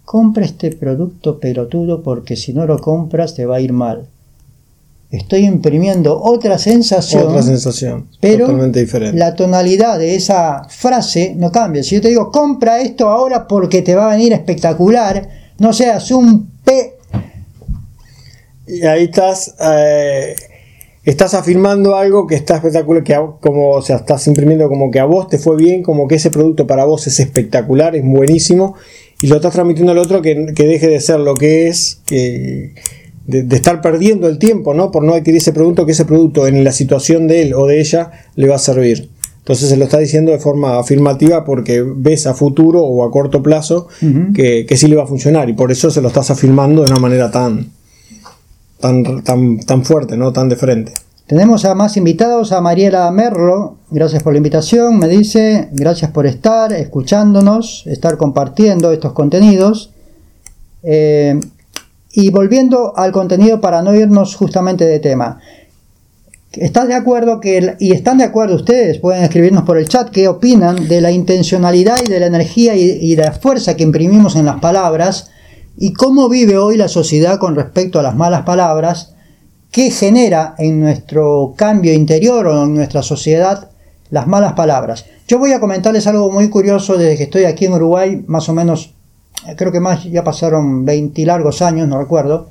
compra 0.05 0.45
este 0.45 0.71
producto 0.71 1.39
pelotudo 1.39 2.03
porque 2.03 2.36
si 2.36 2.53
no 2.53 2.65
lo 2.65 2.79
compras 2.79 3.36
te 3.36 3.45
va 3.45 3.57
a 3.57 3.62
ir 3.62 3.74
mal 3.74 4.07
estoy 5.12 5.45
imprimiendo 5.45 6.19
otra 6.21 6.57
sensación. 6.57 7.27
Otra 7.27 7.41
sensación, 7.41 8.07
pero 8.19 8.45
totalmente 8.45 8.79
diferente. 8.79 9.17
La 9.17 9.36
tonalidad 9.36 9.98
de 9.98 10.15
esa 10.15 10.65
frase 10.69 11.33
no 11.36 11.51
cambia. 11.51 11.83
Si 11.83 11.95
yo 11.95 12.01
te 12.01 12.09
digo, 12.09 12.31
compra 12.31 12.79
esto 12.79 13.09
ahora 13.09 13.48
porque 13.48 13.81
te 13.81 13.95
va 13.95 14.12
a 14.12 14.15
venir 14.15 14.33
espectacular, 14.33 15.27
no 15.57 15.74
seas 15.74 16.12
un 16.12 16.50
P. 16.63 16.99
Y 18.69 18.85
ahí 18.85 19.05
estás, 19.05 19.55
eh, 19.59 20.35
estás 21.03 21.33
afirmando 21.33 21.95
algo 21.95 22.27
que 22.27 22.35
está 22.35 22.57
espectacular, 22.57 23.03
que 23.03 23.19
como, 23.39 23.71
o 23.71 23.81
sea, 23.81 23.97
estás 23.97 24.27
imprimiendo 24.27 24.69
como 24.69 24.91
que 24.91 24.99
a 24.99 25.05
vos 25.05 25.27
te 25.27 25.39
fue 25.39 25.55
bien, 25.55 25.81
como 25.81 26.07
que 26.07 26.15
ese 26.15 26.29
producto 26.29 26.67
para 26.67 26.85
vos 26.85 27.07
es 27.07 27.19
espectacular, 27.19 27.95
es 27.95 28.03
buenísimo, 28.05 28.75
y 29.21 29.27
lo 29.27 29.38
estás 29.38 29.53
transmitiendo 29.53 29.91
al 29.91 29.97
otro 29.97 30.21
que, 30.21 30.53
que 30.55 30.67
deje 30.67 30.88
de 30.88 30.99
ser 30.99 31.19
lo 31.19 31.33
que 31.33 31.67
es, 31.67 32.01
que 32.05 32.75
de, 33.25 33.55
estar 33.55 33.81
perdiendo 33.81 34.27
el 34.27 34.38
tiempo, 34.38 34.75
¿no? 34.75 34.91
Por 34.91 35.03
no 35.03 35.13
adquirir 35.13 35.38
ese 35.38 35.51
producto, 35.51 35.88
que 35.88 35.93
ese 35.93 36.05
producto 36.05 36.45
en 36.45 36.63
la 36.63 36.71
situación 36.71 37.27
de 37.27 37.41
él 37.41 37.53
o 37.55 37.65
de 37.65 37.79
ella 37.79 38.11
le 38.35 38.47
va 38.47 38.55
a 38.55 38.59
servir. 38.59 39.09
Entonces 39.39 39.69
se 39.69 39.77
lo 39.77 39.85
está 39.85 39.97
diciendo 39.97 40.31
de 40.31 40.38
forma 40.38 40.77
afirmativa 40.77 41.43
porque 41.43 41.83
ves 41.83 42.27
a 42.27 42.35
futuro 42.35 42.83
o 42.83 43.03
a 43.03 43.09
corto 43.09 43.41
plazo 43.41 43.88
que, 44.35 44.65
que, 44.67 44.77
sí 44.77 44.88
le 44.88 44.95
va 44.95 45.03
a 45.03 45.07
funcionar 45.07 45.49
y 45.49 45.53
por 45.53 45.71
eso 45.71 45.89
se 45.89 46.01
lo 46.01 46.09
estás 46.09 46.29
afirmando 46.29 46.83
de 46.83 46.91
una 46.91 46.99
manera 46.99 47.31
tan, 47.31 47.71
tan, 48.79 49.24
tan, 49.24 49.59
tan 49.59 49.83
fuerte, 49.83 50.17
¿no? 50.17 50.31
Tan 50.33 50.50
de 50.50 50.55
frente. 50.55 50.93
Tenemos 51.27 51.63
a 51.65 51.75
más 51.75 51.95
invitados, 51.95 52.51
a 52.51 52.59
Mariela 52.59 53.12
Merlo, 53.12 53.77
gracias 53.91 54.24
por 54.24 54.33
la 54.33 54.38
invitación, 54.38 54.98
me 54.98 55.07
dice, 55.07 55.69
gracias 55.71 56.09
por 56.09 56.25
estar 56.25 56.74
escuchándonos, 56.74 57.83
estar 57.86 58.17
compartiendo 58.17 58.91
estos 58.91 59.13
contenidos. 59.13 59.91
Eh, 60.81 61.39
y 62.12 62.31
volviendo 62.31 62.98
al 62.98 63.12
contenido 63.12 63.62
para 63.62 63.81
no 63.81 63.93
irnos 63.93 64.36
justamente 64.36 64.86
de 64.86 65.00
tema. 65.00 65.39
¿Estás 66.53 66.88
de 66.88 66.95
acuerdo 66.95 67.39
que, 67.39 67.75
y 67.79 67.91
están 67.91 68.17
de 68.17 68.24
acuerdo 68.24 68.55
ustedes, 68.55 68.98
pueden 68.98 69.24
escribirnos 69.24 69.63
por 69.63 69.77
el 69.77 69.88
chat, 69.88 70.09
qué 70.09 70.27
opinan 70.27 70.88
de 70.88 71.00
la 71.00 71.12
intencionalidad 71.12 71.98
y 72.03 72.09
de 72.09 72.19
la 72.19 72.25
energía 72.25 72.75
y, 72.75 72.98
y 73.01 73.15
de 73.15 73.24
la 73.24 73.33
fuerza 73.33 73.75
que 73.75 73.83
imprimimos 73.83 74.36
en 74.36 74.45
las 74.45 74.59
palabras 74.59 75.29
y 75.77 75.93
cómo 75.93 76.29
vive 76.29 76.57
hoy 76.57 76.77
la 76.77 76.88
sociedad 76.88 77.39
con 77.39 77.55
respecto 77.55 77.99
a 77.99 78.03
las 78.03 78.15
malas 78.15 78.43
palabras, 78.43 79.13
qué 79.71 79.91
genera 79.91 80.55
en 80.57 80.79
nuestro 80.79 81.53
cambio 81.55 81.93
interior 81.93 82.47
o 82.47 82.63
en 82.63 82.75
nuestra 82.75 83.03
sociedad 83.03 83.69
las 84.09 84.27
malas 84.27 84.53
palabras. 84.53 85.05
Yo 85.27 85.38
voy 85.38 85.53
a 85.53 85.59
comentarles 85.59 86.07
algo 86.07 86.31
muy 86.31 86.49
curioso 86.49 86.97
desde 86.97 87.17
que 87.17 87.23
estoy 87.23 87.45
aquí 87.45 87.65
en 87.65 87.73
Uruguay, 87.73 88.23
más 88.27 88.49
o 88.49 88.53
menos, 88.53 88.93
creo 89.55 89.71
que 89.71 89.79
más 89.79 90.03
ya 90.05 90.23
pasaron 90.23 90.85
20 90.85 91.25
largos 91.25 91.61
años, 91.61 91.88
no 91.88 91.99
recuerdo. 91.99 92.49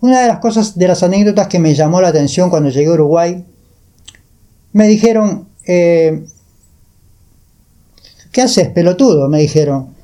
Una 0.00 0.20
de 0.20 0.28
las 0.28 0.38
cosas, 0.38 0.78
de 0.78 0.86
las 0.86 1.02
anécdotas 1.02 1.48
que 1.48 1.58
me 1.58 1.74
llamó 1.74 2.00
la 2.00 2.08
atención 2.08 2.50
cuando 2.50 2.70
llegué 2.70 2.88
a 2.88 2.92
Uruguay, 2.92 3.44
me 4.72 4.86
dijeron, 4.86 5.48
eh, 5.66 6.24
¿qué 8.30 8.42
haces, 8.42 8.68
pelotudo? 8.68 9.28
Me 9.28 9.40
dijeron. 9.40 9.94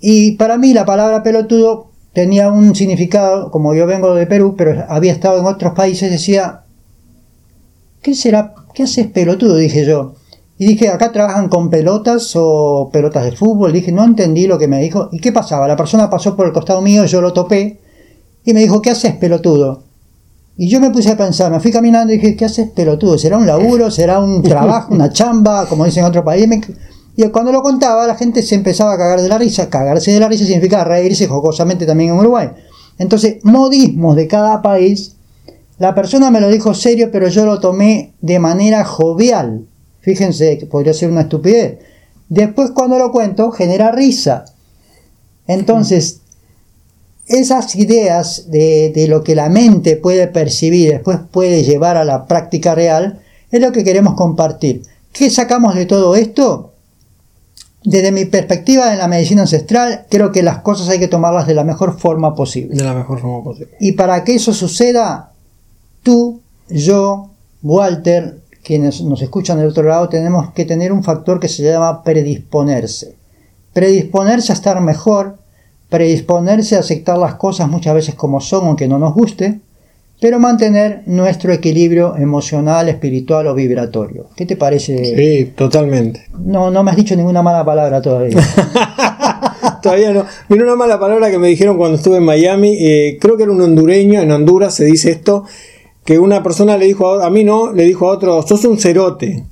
Y 0.00 0.32
para 0.32 0.56
mí 0.56 0.72
la 0.72 0.86
palabra 0.86 1.22
pelotudo 1.22 1.90
tenía 2.14 2.50
un 2.50 2.74
significado, 2.74 3.50
como 3.50 3.74
yo 3.74 3.86
vengo 3.86 4.14
de 4.14 4.26
Perú, 4.26 4.54
pero 4.56 4.84
había 4.88 5.12
estado 5.12 5.38
en 5.40 5.46
otros 5.46 5.74
países, 5.74 6.10
decía, 6.10 6.62
¿qué 8.00 8.14
será? 8.14 8.54
¿Qué 8.72 8.84
haces, 8.84 9.08
pelotudo? 9.08 9.56
Dije 9.56 9.84
yo. 9.84 10.14
Y 10.56 10.66
dije, 10.66 10.88
acá 10.88 11.10
trabajan 11.10 11.48
con 11.48 11.68
pelotas 11.68 12.32
o 12.36 12.88
pelotas 12.92 13.24
de 13.24 13.32
fútbol. 13.32 13.72
Dije, 13.72 13.90
no 13.90 14.04
entendí 14.04 14.46
lo 14.46 14.56
que 14.56 14.68
me 14.68 14.80
dijo. 14.80 15.08
¿Y 15.10 15.18
qué 15.18 15.32
pasaba? 15.32 15.66
La 15.66 15.76
persona 15.76 16.08
pasó 16.08 16.36
por 16.36 16.46
el 16.46 16.52
costado 16.52 16.80
mío, 16.80 17.04
yo 17.04 17.20
lo 17.20 17.32
topé 17.32 17.80
y 18.44 18.54
me 18.54 18.60
dijo, 18.60 18.80
¿qué 18.80 18.90
haces 18.90 19.14
pelotudo? 19.16 19.82
Y 20.56 20.68
yo 20.68 20.78
me 20.78 20.90
puse 20.90 21.10
a 21.10 21.16
pensar, 21.16 21.50
me 21.50 21.58
fui 21.58 21.72
caminando 21.72 22.12
y 22.12 22.18
dije, 22.18 22.36
¿qué 22.36 22.44
haces 22.44 22.70
pelotudo? 22.70 23.18
¿Será 23.18 23.38
un 23.38 23.46
laburo? 23.46 23.90
¿Será 23.90 24.20
un 24.20 24.42
trabajo? 24.44 24.94
¿Una 24.94 25.10
chamba? 25.10 25.66
Como 25.66 25.84
dicen 25.84 26.04
en 26.04 26.10
otro 26.10 26.22
país. 26.24 26.48
Y 27.16 27.28
cuando 27.28 27.52
lo 27.52 27.62
contaba, 27.62 28.06
la 28.06 28.16
gente 28.16 28.42
se 28.42 28.54
empezaba 28.54 28.94
a 28.94 28.98
cagar 28.98 29.20
de 29.20 29.28
la 29.28 29.38
risa. 29.38 29.70
Cagarse 29.70 30.12
de 30.12 30.20
la 30.20 30.28
risa 30.28 30.44
significa 30.44 30.84
reírse 30.84 31.28
jocosamente 31.28 31.86
también 31.86 32.10
en 32.10 32.18
Uruguay. 32.18 32.50
Entonces, 32.98 33.36
modismos 33.44 34.16
de 34.16 34.26
cada 34.26 34.62
país. 34.62 35.16
La 35.78 35.94
persona 35.94 36.30
me 36.30 36.40
lo 36.40 36.48
dijo 36.48 36.74
serio, 36.74 37.10
pero 37.12 37.28
yo 37.28 37.46
lo 37.46 37.60
tomé 37.60 38.14
de 38.20 38.38
manera 38.38 38.84
jovial. 38.84 39.66
Fíjense 40.00 40.58
que 40.58 40.66
podría 40.66 40.92
ser 40.92 41.10
una 41.10 41.22
estupidez. 41.22 41.78
Después, 42.28 42.70
cuando 42.70 42.98
lo 42.98 43.10
cuento, 43.10 43.50
genera 43.50 43.92
risa. 43.92 44.44
Entonces, 45.46 46.20
esas 47.26 47.74
ideas 47.76 48.50
de, 48.50 49.06
lo 49.08 49.22
que 49.22 49.34
la 49.34 49.48
mente 49.48 49.96
puede 49.96 50.28
percibir, 50.28 50.90
después 50.90 51.18
puede 51.30 51.62
llevar 51.62 51.96
a 51.96 52.04
la 52.04 52.26
práctica 52.26 52.74
real, 52.74 53.20
es 53.50 53.60
lo 53.60 53.72
que 53.72 53.84
queremos 53.84 54.14
compartir. 54.14 54.82
¿Qué 55.12 55.30
sacamos 55.30 55.74
de 55.74 55.86
todo 55.86 56.16
esto? 56.16 56.73
Desde 57.84 58.12
mi 58.12 58.24
perspectiva 58.24 58.92
en 58.92 58.98
la 58.98 59.08
medicina 59.08 59.42
ancestral, 59.42 60.06
creo 60.08 60.32
que 60.32 60.42
las 60.42 60.58
cosas 60.58 60.88
hay 60.88 60.98
que 60.98 61.08
tomarlas 61.08 61.46
de 61.46 61.54
la 61.54 61.64
mejor 61.64 61.98
forma 61.98 62.34
posible. 62.34 62.74
De 62.74 62.82
la 62.82 62.94
mejor 62.94 63.20
forma 63.20 63.44
posible. 63.44 63.76
Y 63.78 63.92
para 63.92 64.24
que 64.24 64.34
eso 64.34 64.54
suceda, 64.54 65.32
tú, 66.02 66.40
yo, 66.70 67.30
Walter, 67.62 68.40
quienes 68.62 69.02
nos 69.02 69.20
escuchan 69.20 69.58
del 69.58 69.68
otro 69.68 69.82
lado, 69.82 70.08
tenemos 70.08 70.50
que 70.52 70.64
tener 70.64 70.92
un 70.92 71.04
factor 71.04 71.38
que 71.38 71.48
se 71.48 71.62
llama 71.62 72.02
predisponerse. 72.02 73.16
Predisponerse 73.74 74.52
a 74.52 74.54
estar 74.54 74.80
mejor, 74.80 75.36
predisponerse 75.90 76.76
a 76.76 76.80
aceptar 76.80 77.18
las 77.18 77.34
cosas 77.34 77.68
muchas 77.68 77.94
veces 77.94 78.14
como 78.14 78.40
son, 78.40 78.66
aunque 78.66 78.88
no 78.88 78.98
nos 78.98 79.12
guste, 79.12 79.60
pero 80.20 80.38
mantener 80.38 81.02
nuestro 81.06 81.52
equilibrio 81.52 82.16
emocional, 82.16 82.88
espiritual 82.88 83.46
o 83.46 83.54
vibratorio. 83.54 84.28
¿Qué 84.36 84.46
te 84.46 84.56
parece? 84.56 85.16
Sí, 85.16 85.52
totalmente. 85.54 86.26
No, 86.38 86.70
no 86.70 86.82
me 86.82 86.90
has 86.90 86.96
dicho 86.96 87.14
ninguna 87.16 87.42
mala 87.42 87.64
palabra 87.64 88.00
todavía. 88.00 88.36
todavía 89.82 90.12
no. 90.12 90.24
Mira 90.48 90.64
una 90.64 90.76
mala 90.76 90.98
palabra 90.98 91.30
que 91.30 91.38
me 91.38 91.48
dijeron 91.48 91.76
cuando 91.76 91.96
estuve 91.96 92.18
en 92.18 92.24
Miami. 92.24 92.76
Eh, 92.80 93.18
creo 93.20 93.36
que 93.36 93.42
era 93.42 93.52
un 93.52 93.60
hondureño, 93.60 94.20
en 94.20 94.30
Honduras 94.30 94.74
se 94.74 94.84
dice 94.84 95.10
esto, 95.10 95.44
que 96.04 96.18
una 96.18 96.42
persona 96.42 96.76
le 96.76 96.86
dijo 96.86 97.20
a, 97.20 97.26
a 97.26 97.30
mí 97.30 97.44
no, 97.44 97.72
le 97.72 97.84
dijo 97.84 98.08
a 98.08 98.12
otro, 98.12 98.42
sos 98.42 98.64
un 98.64 98.78
cerote. 98.78 99.44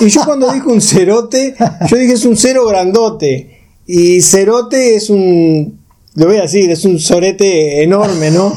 Y 0.00 0.08
yo 0.08 0.22
cuando 0.24 0.52
dijo 0.52 0.70
un 0.70 0.80
cerote, 0.80 1.54
yo 1.88 1.96
dije 1.96 2.14
es 2.14 2.24
un 2.24 2.36
cero 2.36 2.66
grandote. 2.66 3.54
Y 3.86 4.22
Cerote 4.22 4.96
es 4.96 5.10
un, 5.10 5.78
lo 6.14 6.26
voy 6.26 6.38
a 6.38 6.42
decir, 6.42 6.70
es 6.70 6.84
un 6.84 6.98
sorete 6.98 7.82
enorme, 7.82 8.30
¿no? 8.30 8.52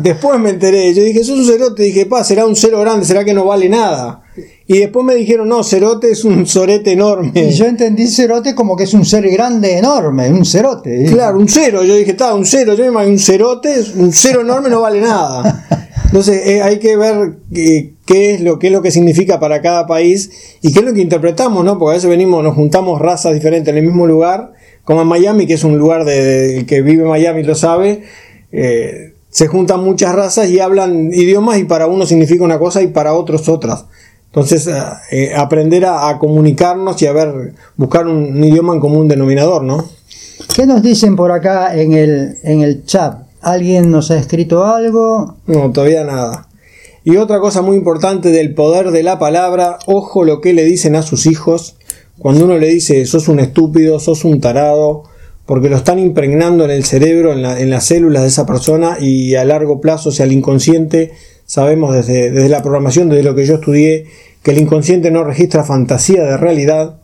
Después 0.00 0.38
me 0.38 0.50
enteré, 0.50 0.92
yo 0.94 1.02
dije, 1.02 1.20
eso 1.20 1.34
es 1.34 1.40
un 1.40 1.46
cerote, 1.46 1.82
dije, 1.82 2.06
pa, 2.06 2.24
será 2.24 2.46
un 2.46 2.56
cero 2.56 2.80
grande, 2.80 3.04
será 3.04 3.24
que 3.24 3.34
no 3.34 3.44
vale 3.44 3.68
nada. 3.68 4.22
Y 4.66 4.78
después 4.78 5.04
me 5.04 5.14
dijeron, 5.14 5.48
no, 5.48 5.64
cerote 5.64 6.10
es 6.10 6.24
un 6.24 6.46
sorete 6.46 6.92
enorme. 6.92 7.32
Y 7.34 7.50
yo 7.50 7.66
entendí 7.66 8.06
cerote 8.06 8.54
como 8.54 8.76
que 8.76 8.84
es 8.84 8.94
un 8.94 9.04
ser 9.04 9.28
grande, 9.28 9.76
enorme, 9.76 10.30
un 10.30 10.44
cerote. 10.44 11.06
Claro, 11.06 11.38
un 11.38 11.48
cero, 11.48 11.82
yo 11.82 11.96
dije, 11.96 12.12
está, 12.12 12.34
un 12.34 12.46
cero, 12.46 12.74
yo 12.74 12.84
me 12.84 12.90
imagino 12.90 13.14
un 13.14 13.18
cerote, 13.18 13.74
un 13.96 14.12
cero 14.12 14.42
enorme 14.42 14.70
no 14.70 14.80
vale 14.80 15.00
nada. 15.00 15.66
Entonces 16.10 16.44
eh, 16.44 16.60
hay 16.60 16.80
que 16.80 16.96
ver 16.96 17.34
eh, 17.54 17.92
qué 18.04 18.34
es 18.34 18.40
lo 18.40 18.58
qué 18.58 18.66
es 18.66 18.72
lo 18.72 18.82
que 18.82 18.90
significa 18.90 19.38
para 19.38 19.62
cada 19.62 19.86
país 19.86 20.58
y 20.60 20.72
qué 20.72 20.80
es 20.80 20.84
lo 20.84 20.92
que 20.92 21.00
interpretamos, 21.00 21.64
¿no? 21.64 21.78
Porque 21.78 21.92
a 21.92 21.94
veces 21.94 22.10
venimos, 22.10 22.42
nos 22.42 22.56
juntamos 22.56 23.00
razas 23.00 23.32
diferentes 23.32 23.70
en 23.70 23.78
el 23.78 23.84
mismo 23.84 24.08
lugar, 24.08 24.52
como 24.82 25.02
en 25.02 25.06
Miami, 25.06 25.46
que 25.46 25.54
es 25.54 25.62
un 25.62 25.78
lugar 25.78 26.04
de, 26.04 26.64
que 26.66 26.82
vive 26.82 27.04
Miami 27.04 27.44
lo 27.44 27.54
sabe. 27.54 28.02
Eh, 28.50 29.14
se 29.30 29.46
juntan 29.46 29.82
muchas 29.82 30.14
razas 30.14 30.50
y 30.50 30.60
hablan 30.60 31.12
idiomas 31.12 31.58
y 31.58 31.64
para 31.64 31.86
uno 31.86 32.04
significa 32.04 32.44
una 32.44 32.58
cosa 32.58 32.82
y 32.82 32.88
para 32.88 33.14
otros 33.14 33.48
otras. 33.48 33.86
Entonces, 34.26 34.68
aprender 35.36 35.86
a, 35.86 36.16
comunicarnos 36.18 37.00
y 37.02 37.06
a 37.06 37.12
ver, 37.12 37.54
buscar 37.76 38.06
un, 38.06 38.36
un, 38.36 38.44
idioma 38.44 38.74
en 38.74 38.80
común 38.80 39.08
denominador, 39.08 39.64
¿no? 39.64 39.88
¿Qué 40.54 40.66
nos 40.66 40.82
dicen 40.82 41.16
por 41.16 41.32
acá 41.32 41.74
en 41.76 41.94
el, 41.94 42.38
en 42.44 42.60
el 42.60 42.84
chat? 42.84 43.22
¿Alguien 43.40 43.90
nos 43.90 44.10
ha 44.10 44.18
escrito 44.18 44.64
algo? 44.66 45.36
No, 45.46 45.72
todavía 45.72 46.04
nada. 46.04 46.48
Y 47.02 47.16
otra 47.16 47.40
cosa 47.40 47.62
muy 47.62 47.76
importante 47.76 48.30
del 48.30 48.54
poder 48.54 48.90
de 48.90 49.02
la 49.02 49.18
palabra, 49.18 49.78
ojo 49.86 50.24
lo 50.24 50.40
que 50.40 50.52
le 50.52 50.64
dicen 50.64 50.94
a 50.94 51.02
sus 51.02 51.26
hijos. 51.26 51.76
Cuando 52.18 52.44
uno 52.44 52.58
le 52.58 52.68
dice 52.68 53.06
sos 53.06 53.28
un 53.28 53.40
estúpido, 53.40 53.98
sos 53.98 54.24
un 54.24 54.40
tarado, 54.40 55.04
porque 55.50 55.68
lo 55.68 55.78
están 55.78 55.98
impregnando 55.98 56.64
en 56.64 56.70
el 56.70 56.84
cerebro, 56.84 57.32
en, 57.32 57.70
las 57.70 57.84
células 57.84 58.22
de 58.22 58.28
esa 58.28 58.46
persona 58.46 58.98
y 59.00 59.34
a 59.34 59.44
largo 59.44 59.80
plazo, 59.80 60.10
o 60.10 60.12
sea, 60.12 60.24
el 60.24 60.30
inconsciente, 60.30 61.10
sabemos 61.44 61.92
desde, 61.92 62.48
la 62.48 62.62
programación, 62.62 63.08
desde 63.08 63.24
lo 63.24 63.34
que 63.34 63.44
yo 63.44 63.54
estudié, 63.54 64.06
que 64.44 64.52
el 64.52 64.58
inconsciente 64.58 65.10
no 65.10 65.24
registra 65.24 65.64
fantasía 65.64 66.22
de 66.22 66.36
realidad. 66.36 67.00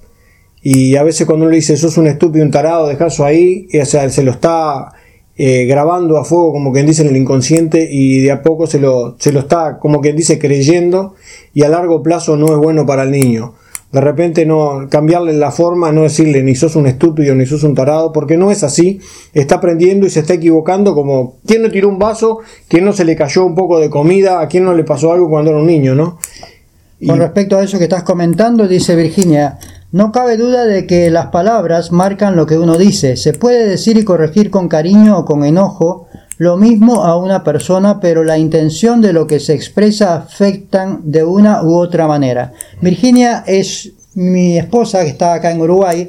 Y 0.63 0.95
a 0.95 1.03
veces 1.03 1.27
cuando 1.27 1.47
uno 1.47 1.51
le 1.51 1.57
dice 1.57 1.77
sos 1.77 1.99
un 1.99 2.07
estúpido, 2.07 2.45
un 2.45 2.53
tarado, 2.53 2.89
eso 2.89 3.25
ahí, 3.25 3.67
o 3.83 3.85
sea, 3.85 4.09
se 4.11 4.23
lo 4.23 4.31
está 4.31 4.93
eh, 5.37 5.65
grabando 5.65 6.17
a 6.17 6.25
fuego, 6.25 6.53
como 6.53 6.73
quien 6.73 6.87
dice, 6.87 7.03
en 7.03 7.09
el 7.09 7.17
inconsciente 7.17 7.89
y 7.91 8.21
de 8.21 8.31
a 8.31 8.43
poco 8.43 8.69
se 8.69 8.79
lo, 8.79 9.17
se 9.19 9.33
lo 9.33 9.41
está, 9.41 9.81
como 9.81 10.01
quien 10.01 10.15
dice, 10.15 10.39
creyendo 10.39 11.17
y 11.53 11.65
a 11.65 11.69
largo 11.69 12.01
plazo 12.01 12.37
no 12.37 12.47
es 12.53 12.59
bueno 12.59 12.87
para 12.87 13.03
el 13.03 13.11
niño. 13.11 13.55
De 13.93 14.01
repente 14.01 14.45
no 14.45 14.89
cambiarle 14.91 15.33
la 15.33 15.53
forma, 15.53 15.93
no 15.93 16.03
decirle 16.03 16.43
ni 16.43 16.55
sos 16.55 16.77
un 16.77 16.87
estúpido 16.87 17.35
ni 17.35 17.47
sos 17.47 17.63
un 17.63 17.75
tarado, 17.75 18.13
porque 18.13 18.37
no 18.37 18.51
es 18.51 18.63
así. 18.63 19.01
Está 19.33 19.57
aprendiendo 19.57 20.07
y 20.07 20.11
se 20.11 20.21
está 20.21 20.35
equivocando 20.35 20.95
como 20.95 21.37
quién 21.47 21.63
no 21.63 21.71
tiró 21.71 21.89
un 21.89 21.99
vaso, 21.99 22.41
quién 22.69 22.85
no 22.85 22.93
se 22.93 23.05
le 23.05 23.17
cayó 23.17 23.45
un 23.45 23.55
poco 23.55 23.79
de 23.79 23.89
comida, 23.89 24.41
a 24.41 24.49
quién 24.49 24.65
no 24.65 24.75
le 24.75 24.85
pasó 24.85 25.13
algo 25.13 25.31
cuando 25.31 25.51
era 25.51 25.61
un 25.61 25.67
niño, 25.67 25.95
¿no? 25.95 26.19
Con 27.07 27.19
respecto 27.19 27.59
a 27.59 27.63
eso 27.63 27.77
que 27.77 27.85
estás 27.85 28.05
comentando, 28.05 28.67
dice 28.67 28.97
Virginia, 28.97 29.59
no 29.93 30.13
cabe 30.13 30.39
duda 30.39 30.65
de 30.65 30.87
que 30.87 31.11
las 31.11 31.27
palabras 31.27 31.93
marcan 31.93 32.37
lo 32.37 32.47
que 32.47 32.59
uno 32.59 32.79
dice. 32.79 33.17
Se 33.17 33.35
puede 33.35 33.69
decir 33.69 33.99
y 33.99 34.05
corregir 34.05 34.51
con 34.51 34.69
cariño 34.69 35.19
o 35.19 35.25
con 35.25 35.45
enojo 35.45 36.07
lo 36.39 36.57
mismo 36.57 37.05
a 37.05 37.17
una 37.17 37.43
persona, 37.43 38.01
pero 38.01 38.23
la 38.23 38.39
intención 38.39 39.01
de 39.01 39.13
lo 39.13 39.27
que 39.27 39.41
se 39.41 39.55
expresa 39.55 40.17
afectan 40.17 41.01
de 41.05 41.25
una 41.25 41.63
u 41.63 41.75
otra 41.77 42.07
manera. 42.07 42.53
Virginia 42.81 43.45
es 43.47 43.93
mi 44.15 44.59
esposa 44.59 45.03
que 45.03 45.11
está 45.11 45.35
acá 45.35 45.51
en 45.51 45.61
Uruguay. 45.61 46.09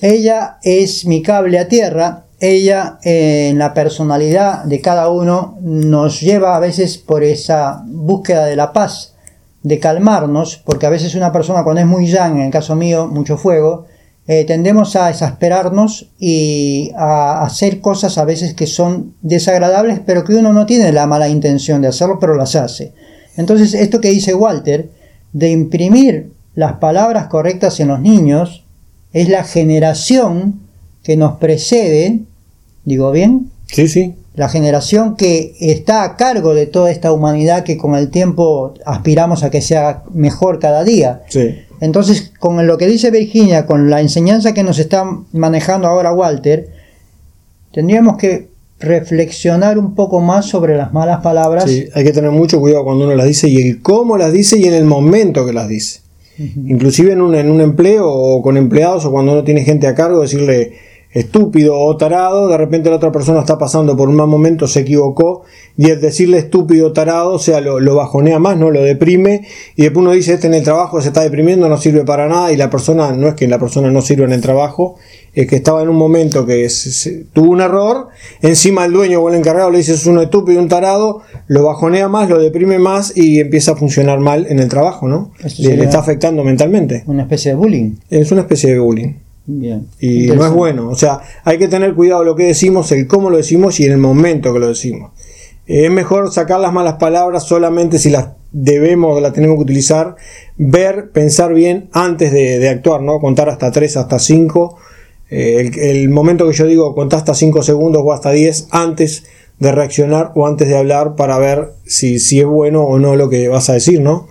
Ella 0.00 0.58
es 0.62 1.04
mi 1.06 1.22
cable 1.22 1.58
a 1.58 1.68
tierra. 1.68 2.24
Ella 2.40 2.98
en 3.02 3.58
la 3.58 3.74
personalidad 3.74 4.64
de 4.64 4.80
cada 4.80 5.08
uno 5.08 5.58
nos 5.60 6.20
lleva 6.20 6.54
a 6.54 6.60
veces 6.60 6.98
por 6.98 7.24
esa 7.24 7.82
búsqueda 7.84 8.46
de 8.46 8.56
la 8.56 8.72
paz 8.72 9.14
de 9.62 9.80
calmarnos, 9.80 10.62
porque 10.64 10.86
a 10.86 10.90
veces 10.90 11.16
una 11.16 11.32
persona 11.32 11.64
cuando 11.64 11.80
es 11.80 11.86
muy 11.86 12.06
yang, 12.06 12.36
en 12.36 12.46
el 12.46 12.52
caso 12.52 12.76
mío, 12.76 13.08
mucho 13.08 13.36
fuego, 13.36 13.86
eh, 14.30 14.44
tendemos 14.44 14.94
a 14.94 15.08
exasperarnos 15.08 16.10
y 16.20 16.92
a 16.96 17.42
hacer 17.42 17.80
cosas 17.80 18.18
a 18.18 18.26
veces 18.26 18.52
que 18.52 18.66
son 18.66 19.14
desagradables, 19.22 20.00
pero 20.04 20.22
que 20.22 20.34
uno 20.34 20.52
no 20.52 20.66
tiene 20.66 20.92
la 20.92 21.06
mala 21.06 21.30
intención 21.30 21.80
de 21.80 21.88
hacerlo, 21.88 22.18
pero 22.20 22.36
las 22.36 22.54
hace. 22.54 22.92
Entonces, 23.38 23.72
esto 23.72 24.02
que 24.02 24.10
dice 24.10 24.34
Walter, 24.34 24.90
de 25.32 25.50
imprimir 25.50 26.30
las 26.54 26.74
palabras 26.74 27.28
correctas 27.28 27.80
en 27.80 27.88
los 27.88 28.00
niños, 28.00 28.64
es 29.14 29.30
la 29.30 29.44
generación 29.44 30.60
que 31.02 31.16
nos 31.16 31.38
precede, 31.38 32.20
digo 32.84 33.10
bien, 33.12 33.50
sí, 33.66 33.88
sí. 33.88 34.14
la 34.34 34.50
generación 34.50 35.16
que 35.16 35.54
está 35.58 36.02
a 36.02 36.16
cargo 36.18 36.52
de 36.52 36.66
toda 36.66 36.90
esta 36.90 37.12
humanidad 37.12 37.64
que 37.64 37.78
con 37.78 37.94
el 37.94 38.10
tiempo 38.10 38.74
aspiramos 38.84 39.42
a 39.42 39.48
que 39.48 39.62
sea 39.62 40.02
mejor 40.12 40.58
cada 40.58 40.84
día. 40.84 41.22
Entonces, 41.80 42.32
con 42.38 42.66
lo 42.66 42.78
que 42.78 42.86
dice 42.86 43.10
Virginia, 43.10 43.66
con 43.66 43.90
la 43.90 44.00
enseñanza 44.00 44.54
que 44.54 44.62
nos 44.62 44.78
está 44.78 45.04
manejando 45.32 45.86
ahora 45.86 46.12
Walter, 46.12 46.68
tendríamos 47.72 48.16
que 48.16 48.48
reflexionar 48.80 49.78
un 49.78 49.94
poco 49.94 50.20
más 50.20 50.46
sobre 50.46 50.76
las 50.76 50.92
malas 50.92 51.20
palabras. 51.20 51.64
Sí, 51.64 51.86
hay 51.94 52.04
que 52.04 52.12
tener 52.12 52.30
mucho 52.30 52.60
cuidado 52.60 52.84
cuando 52.84 53.04
uno 53.04 53.14
las 53.14 53.26
dice 53.26 53.48
y 53.48 53.56
el 53.60 53.82
cómo 53.82 54.16
las 54.16 54.32
dice 54.32 54.58
y 54.58 54.64
en 54.64 54.74
el 54.74 54.84
momento 54.84 55.44
que 55.46 55.52
las 55.52 55.68
dice. 55.68 56.00
Inclusive 56.38 57.12
en 57.12 57.20
un, 57.20 57.34
en 57.34 57.50
un 57.50 57.60
empleo 57.60 58.08
o 58.08 58.42
con 58.42 58.56
empleados 58.56 59.04
o 59.04 59.10
cuando 59.10 59.32
uno 59.32 59.42
tiene 59.42 59.64
gente 59.64 59.88
a 59.88 59.96
cargo, 59.96 60.22
decirle 60.22 60.72
estúpido 61.10 61.78
o 61.78 61.96
tarado, 61.96 62.48
de 62.48 62.56
repente 62.56 62.90
la 62.90 62.96
otra 62.96 63.10
persona 63.10 63.40
está 63.40 63.58
pasando 63.58 63.96
por 63.96 64.08
un 64.08 64.16
mal 64.16 64.26
momento, 64.26 64.66
se 64.66 64.80
equivocó, 64.80 65.42
y 65.76 65.90
el 65.90 66.00
decirle 66.00 66.38
estúpido 66.38 66.88
o 66.88 66.92
tarado, 66.92 67.32
o 67.32 67.38
sea, 67.38 67.60
lo, 67.60 67.94
bajonea 67.94 68.38
más, 68.38 68.58
no 68.58 68.70
lo 68.70 68.82
deprime, 68.82 69.46
y 69.74 69.82
después 69.82 70.02
uno 70.02 70.12
dice, 70.12 70.34
este 70.34 70.48
en 70.48 70.54
el 70.54 70.62
trabajo 70.62 71.00
se 71.00 71.08
está 71.08 71.22
deprimiendo, 71.22 71.68
no 71.68 71.78
sirve 71.78 72.04
para 72.04 72.28
nada, 72.28 72.52
y 72.52 72.56
la 72.56 72.68
persona, 72.68 73.12
no 73.12 73.28
es 73.28 73.34
que 73.34 73.48
la 73.48 73.58
persona 73.58 73.90
no 73.90 74.02
sirva 74.02 74.26
en 74.26 74.32
el 74.32 74.40
trabajo, 74.40 74.96
es 75.32 75.46
que 75.46 75.56
estaba 75.56 75.82
en 75.82 75.88
un 75.88 75.96
momento 75.96 76.44
que 76.44 76.68
tuvo 77.32 77.52
un 77.52 77.60
error, 77.60 78.08
encima 78.42 78.84
el 78.84 78.92
dueño 78.92 79.20
o 79.20 79.28
el 79.30 79.36
encargado 79.36 79.70
le 79.70 79.78
dice, 79.78 79.94
es 79.94 80.06
un 80.06 80.18
estúpido, 80.18 80.60
un 80.60 80.68
tarado, 80.68 81.22
lo 81.46 81.64
bajonea 81.64 82.08
más, 82.08 82.28
lo 82.28 82.38
deprime 82.38 82.78
más, 82.78 83.16
y 83.16 83.40
empieza 83.40 83.72
a 83.72 83.76
funcionar 83.76 84.20
mal 84.20 84.46
en 84.48 84.58
el 84.58 84.68
trabajo, 84.68 85.08
¿no? 85.08 85.32
le 85.58 85.84
está 85.84 86.00
afectando 86.00 86.44
mentalmente. 86.44 87.04
Una 87.06 87.22
especie 87.22 87.52
de 87.52 87.56
bullying. 87.56 87.92
Es 88.10 88.30
una 88.30 88.42
especie 88.42 88.72
de 88.72 88.78
bullying. 88.78 89.27
Y 89.48 90.26
no 90.26 90.44
es 90.44 90.52
bueno. 90.52 90.90
O 90.90 90.94
sea, 90.94 91.20
hay 91.44 91.58
que 91.58 91.68
tener 91.68 91.94
cuidado 91.94 92.22
lo 92.22 92.36
que 92.36 92.44
decimos, 92.44 92.92
el 92.92 93.06
cómo 93.06 93.30
lo 93.30 93.38
decimos 93.38 93.80
y 93.80 93.86
en 93.86 93.92
el 93.92 93.98
momento 93.98 94.52
que 94.52 94.58
lo 94.58 94.68
decimos. 94.68 95.12
Es 95.66 95.90
mejor 95.90 96.32
sacar 96.32 96.60
las 96.60 96.72
malas 96.72 96.94
palabras 96.94 97.44
solamente 97.44 97.98
si 97.98 98.10
las 98.10 98.28
debemos 98.52 99.16
o 99.16 99.20
las 99.20 99.32
tenemos 99.32 99.56
que 99.56 99.62
utilizar. 99.62 100.16
Ver, 100.56 101.10
pensar 101.10 101.54
bien 101.54 101.88
antes 101.92 102.32
de, 102.32 102.68
actuar, 102.68 103.02
¿no? 103.02 103.20
Contar 103.20 103.48
hasta 103.48 103.70
3, 103.70 103.96
hasta 103.96 104.18
5. 104.18 104.76
Eh, 105.30 105.70
el, 105.90 106.08
momento 106.08 106.46
que 106.46 106.54
yo 106.54 106.66
digo 106.66 106.94
contar 106.94 107.18
hasta 107.18 107.34
5 107.34 107.62
segundos 107.62 108.02
o 108.04 108.12
hasta 108.12 108.30
10 108.30 108.68
antes 108.70 109.24
de 109.58 109.72
reaccionar 109.72 110.32
o 110.34 110.46
antes 110.46 110.68
de 110.68 110.76
hablar 110.76 111.16
para 111.16 111.36
ver 111.38 111.72
si, 111.84 112.18
si 112.18 112.40
es 112.40 112.46
bueno 112.46 112.84
o 112.84 112.98
no 112.98 113.16
lo 113.16 113.28
que 113.28 113.48
vas 113.48 113.68
a 113.68 113.74
decir, 113.74 114.00
¿no? 114.00 114.28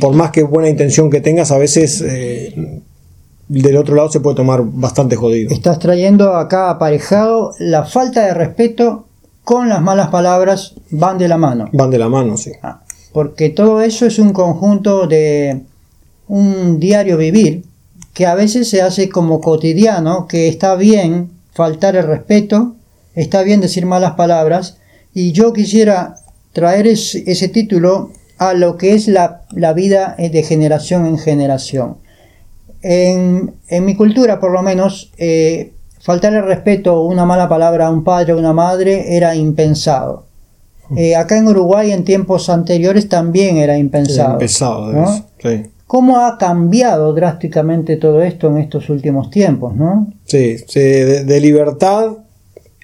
Por 0.00 0.14
más 0.14 0.30
que 0.30 0.42
buena 0.42 0.68
intención 0.68 1.10
que 1.10 1.20
tengas, 1.20 1.50
a 1.50 1.58
veces 1.58 2.04
eh, 2.06 2.82
del 3.60 3.76
otro 3.76 3.94
lado 3.94 4.10
se 4.10 4.20
puede 4.20 4.36
tomar 4.36 4.62
bastante 4.64 5.14
jodido. 5.16 5.50
Estás 5.50 5.78
trayendo 5.78 6.34
acá 6.34 6.70
aparejado 6.70 7.52
la 7.58 7.84
falta 7.84 8.24
de 8.24 8.32
respeto 8.32 9.06
con 9.44 9.68
las 9.68 9.82
malas 9.82 10.08
palabras 10.08 10.74
van 10.90 11.18
de 11.18 11.28
la 11.28 11.36
mano. 11.36 11.68
Van 11.72 11.90
de 11.90 11.98
la 11.98 12.08
mano, 12.08 12.36
sí. 12.36 12.52
Ah, 12.62 12.82
porque 13.12 13.50
todo 13.50 13.82
eso 13.82 14.06
es 14.06 14.18
un 14.18 14.32
conjunto 14.32 15.06
de 15.06 15.62
un 16.28 16.80
diario 16.80 17.18
vivir 17.18 17.64
que 18.14 18.26
a 18.26 18.34
veces 18.34 18.70
se 18.70 18.80
hace 18.80 19.08
como 19.08 19.40
cotidiano, 19.40 20.26
que 20.26 20.48
está 20.48 20.74
bien 20.74 21.30
faltar 21.52 21.96
el 21.96 22.06
respeto, 22.06 22.74
está 23.14 23.42
bien 23.42 23.60
decir 23.60 23.84
malas 23.84 24.12
palabras, 24.12 24.78
y 25.12 25.32
yo 25.32 25.52
quisiera 25.52 26.16
traer 26.52 26.86
ese, 26.86 27.48
título 27.48 28.10
a 28.38 28.54
lo 28.54 28.76
que 28.76 28.94
es 28.94 29.08
la, 29.08 29.42
la 29.52 29.72
vida 29.72 30.14
de 30.18 30.42
generación 30.42 31.06
en 31.06 31.18
generación. 31.18 32.01
En, 32.82 33.54
mi 33.84 33.94
cultura, 33.94 34.40
por 34.40 34.52
lo 34.52 34.62
menos, 34.62 35.12
eh, 35.18 35.72
faltar 36.00 36.34
el 36.34 36.44
respeto 36.44 36.96
o 36.96 37.06
una 37.06 37.24
mala 37.24 37.48
palabra 37.48 37.86
a 37.86 37.90
un 37.90 38.02
padre 38.02 38.32
o 38.32 38.38
una 38.38 38.52
madre 38.52 39.16
era 39.16 39.34
impensado. 39.34 40.26
Eh, 40.96 41.16
acá 41.16 41.38
en 41.38 41.46
Uruguay, 41.46 41.92
en 41.92 42.04
tiempos 42.04 42.50
anteriores, 42.50 43.08
también 43.08 43.56
era 43.56 43.78
impensado. 43.78 44.38
¿Cómo 45.86 46.20
ha 46.20 46.38
cambiado 46.38 47.12
drásticamente 47.12 47.96
todo 47.96 48.22
esto 48.22 48.48
en 48.48 48.58
estos 48.58 48.88
últimos 48.88 49.30
tiempos? 49.30 49.74
¿no? 49.76 50.10
Sí, 50.24 50.56
de, 50.74 51.40
libertad, 51.40 52.12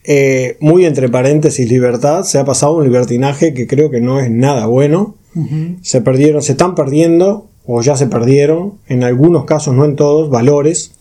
eh, 0.04 0.56
muy 0.60 0.84
entre 0.84 1.08
paréntesis, 1.08 1.68
libertad, 1.68 2.24
se 2.24 2.38
ha 2.38 2.44
pasado 2.44 2.76
un 2.76 2.84
libertinaje 2.84 3.54
que 3.54 3.66
creo 3.66 3.90
que 3.90 4.00
no 4.00 4.20
es 4.20 4.30
nada 4.30 4.66
bueno. 4.66 5.14
Se 5.82 6.00
perdieron, 6.00 6.42
se 6.42 6.52
están 6.52 6.74
perdiendo 6.74 7.46
o 7.70 7.82
ya 7.82 7.96
se 7.96 8.06
perdieron, 8.06 8.78
en 8.88 9.04
algunos 9.04 9.44
casos, 9.44 9.74
no 9.74 9.84
en 9.84 9.94
todos, 9.94 10.30
valores. 10.30 10.92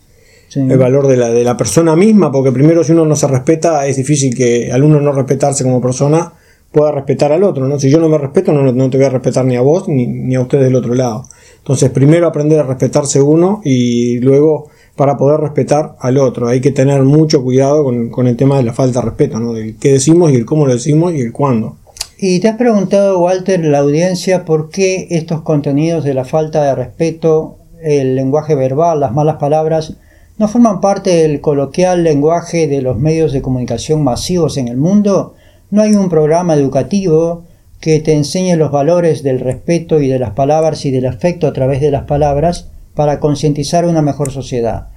El 0.54 0.78
valor 0.78 1.08
de 1.08 1.16
la, 1.16 1.28
de 1.28 1.44
la 1.44 1.58
persona 1.58 1.94
misma, 1.94 2.32
porque 2.32 2.52
primero 2.52 2.82
si 2.82 2.92
uno 2.92 3.04
no 3.04 3.16
se 3.16 3.26
respeta, 3.26 3.86
es 3.86 3.96
difícil 3.96 4.34
que 4.34 4.72
al 4.72 4.82
uno 4.82 4.98
no 4.98 5.12
respetarse 5.12 5.62
como 5.62 5.80
persona 5.80 6.32
pueda 6.72 6.90
respetar 6.92 7.32
al 7.32 7.42
otro. 7.42 7.68
¿no? 7.68 7.78
Si 7.78 7.90
yo 7.90 8.00
no 8.00 8.08
me 8.08 8.16
respeto, 8.16 8.52
no, 8.52 8.72
no 8.72 8.90
te 8.90 8.96
voy 8.96 9.06
a 9.06 9.10
respetar 9.10 9.44
ni 9.44 9.56
a 9.56 9.60
vos 9.60 9.88
ni, 9.88 10.06
ni 10.06 10.34
a 10.36 10.40
ustedes 10.40 10.64
del 10.64 10.76
otro 10.76 10.94
lado. 10.94 11.24
Entonces, 11.58 11.90
primero 11.90 12.26
aprender 12.26 12.60
a 12.60 12.62
respetarse 12.62 13.20
uno 13.20 13.60
y 13.62 14.20
luego 14.20 14.68
para 14.96 15.16
poder 15.16 15.40
respetar 15.40 15.96
al 16.00 16.18
otro. 16.18 16.48
Hay 16.48 16.60
que 16.60 16.72
tener 16.72 17.02
mucho 17.02 17.42
cuidado 17.42 17.84
con, 17.84 18.08
con 18.08 18.26
el 18.26 18.36
tema 18.36 18.56
de 18.56 18.64
la 18.64 18.72
falta 18.72 19.00
de 19.00 19.06
respeto, 19.06 19.38
¿no? 19.38 19.52
del 19.52 19.76
qué 19.76 19.92
decimos 19.92 20.32
y 20.32 20.36
el 20.36 20.46
cómo 20.46 20.66
lo 20.66 20.72
decimos 20.72 21.14
y 21.14 21.20
el 21.20 21.32
cuándo. 21.32 21.76
Y 22.20 22.40
te 22.40 22.48
has 22.48 22.56
preguntado, 22.56 23.20
Walter, 23.20 23.64
la 23.64 23.78
audiencia, 23.78 24.44
por 24.44 24.70
qué 24.70 25.06
estos 25.10 25.42
contenidos 25.42 26.02
de 26.02 26.14
la 26.14 26.24
falta 26.24 26.64
de 26.64 26.74
respeto, 26.74 27.58
el 27.80 28.16
lenguaje 28.16 28.56
verbal, 28.56 28.98
las 28.98 29.12
malas 29.12 29.36
palabras, 29.36 29.94
no 30.36 30.48
forman 30.48 30.80
parte 30.80 31.10
del 31.10 31.40
coloquial 31.40 32.02
lenguaje 32.02 32.66
de 32.66 32.82
los 32.82 32.98
medios 32.98 33.32
de 33.32 33.40
comunicación 33.40 34.02
masivos 34.02 34.56
en 34.56 34.66
el 34.66 34.76
mundo. 34.76 35.34
No 35.70 35.82
hay 35.82 35.94
un 35.94 36.08
programa 36.08 36.54
educativo 36.54 37.44
que 37.78 38.00
te 38.00 38.14
enseñe 38.14 38.56
los 38.56 38.72
valores 38.72 39.22
del 39.22 39.38
respeto 39.38 40.00
y 40.00 40.08
de 40.08 40.18
las 40.18 40.30
palabras 40.30 40.84
y 40.86 40.90
del 40.90 41.06
afecto 41.06 41.46
a 41.46 41.52
través 41.52 41.80
de 41.80 41.92
las 41.92 42.02
palabras 42.02 42.66
para 42.94 43.20
concientizar 43.20 43.86
una 43.86 44.02
mejor 44.02 44.32
sociedad. 44.32 44.88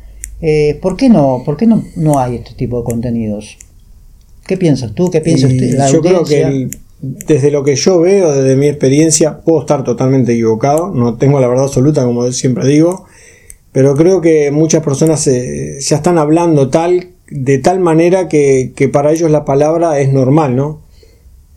Eh, 0.41 0.79
¿Por 0.81 0.97
qué 0.97 1.07
no? 1.07 1.43
¿Por 1.45 1.55
qué 1.55 1.67
no, 1.67 1.83
no 1.95 2.17
hay 2.17 2.37
este 2.37 2.55
tipo 2.55 2.79
de 2.79 2.83
contenidos? 2.83 3.59
¿Qué 4.47 4.57
piensas 4.57 4.93
tú? 4.93 5.11
¿Qué 5.11 5.21
piensas 5.21 5.51
usted? 5.51 5.77
La 5.77 5.91
yo 5.91 6.01
creo 6.01 6.23
que 6.23 6.67
desde 7.01 7.49
lo 7.49 7.63
que 7.63 7.75
yo 7.75 7.99
veo, 7.99 8.31
desde 8.31 8.55
mi 8.55 8.67
experiencia, 8.67 9.41
puedo 9.41 9.61
estar 9.61 9.83
totalmente 9.83 10.33
equivocado, 10.33 10.91
no 10.93 11.17
tengo 11.17 11.39
la 11.39 11.47
verdad 11.47 11.65
absoluta 11.65 12.05
como 12.05 12.31
siempre 12.31 12.67
digo, 12.67 13.05
pero 13.71 13.95
creo 13.95 14.21
que 14.21 14.51
muchas 14.51 14.83
personas 14.83 15.25
ya 15.25 15.95
están 15.95 16.19
hablando 16.19 16.69
tal, 16.69 17.09
de 17.29 17.57
tal 17.57 17.79
manera 17.79 18.27
que, 18.27 18.89
para 18.93 19.11
ellos 19.11 19.31
la 19.31 19.45
palabra 19.45 19.99
es 19.99 20.13
normal, 20.13 20.55
¿no? 20.55 20.81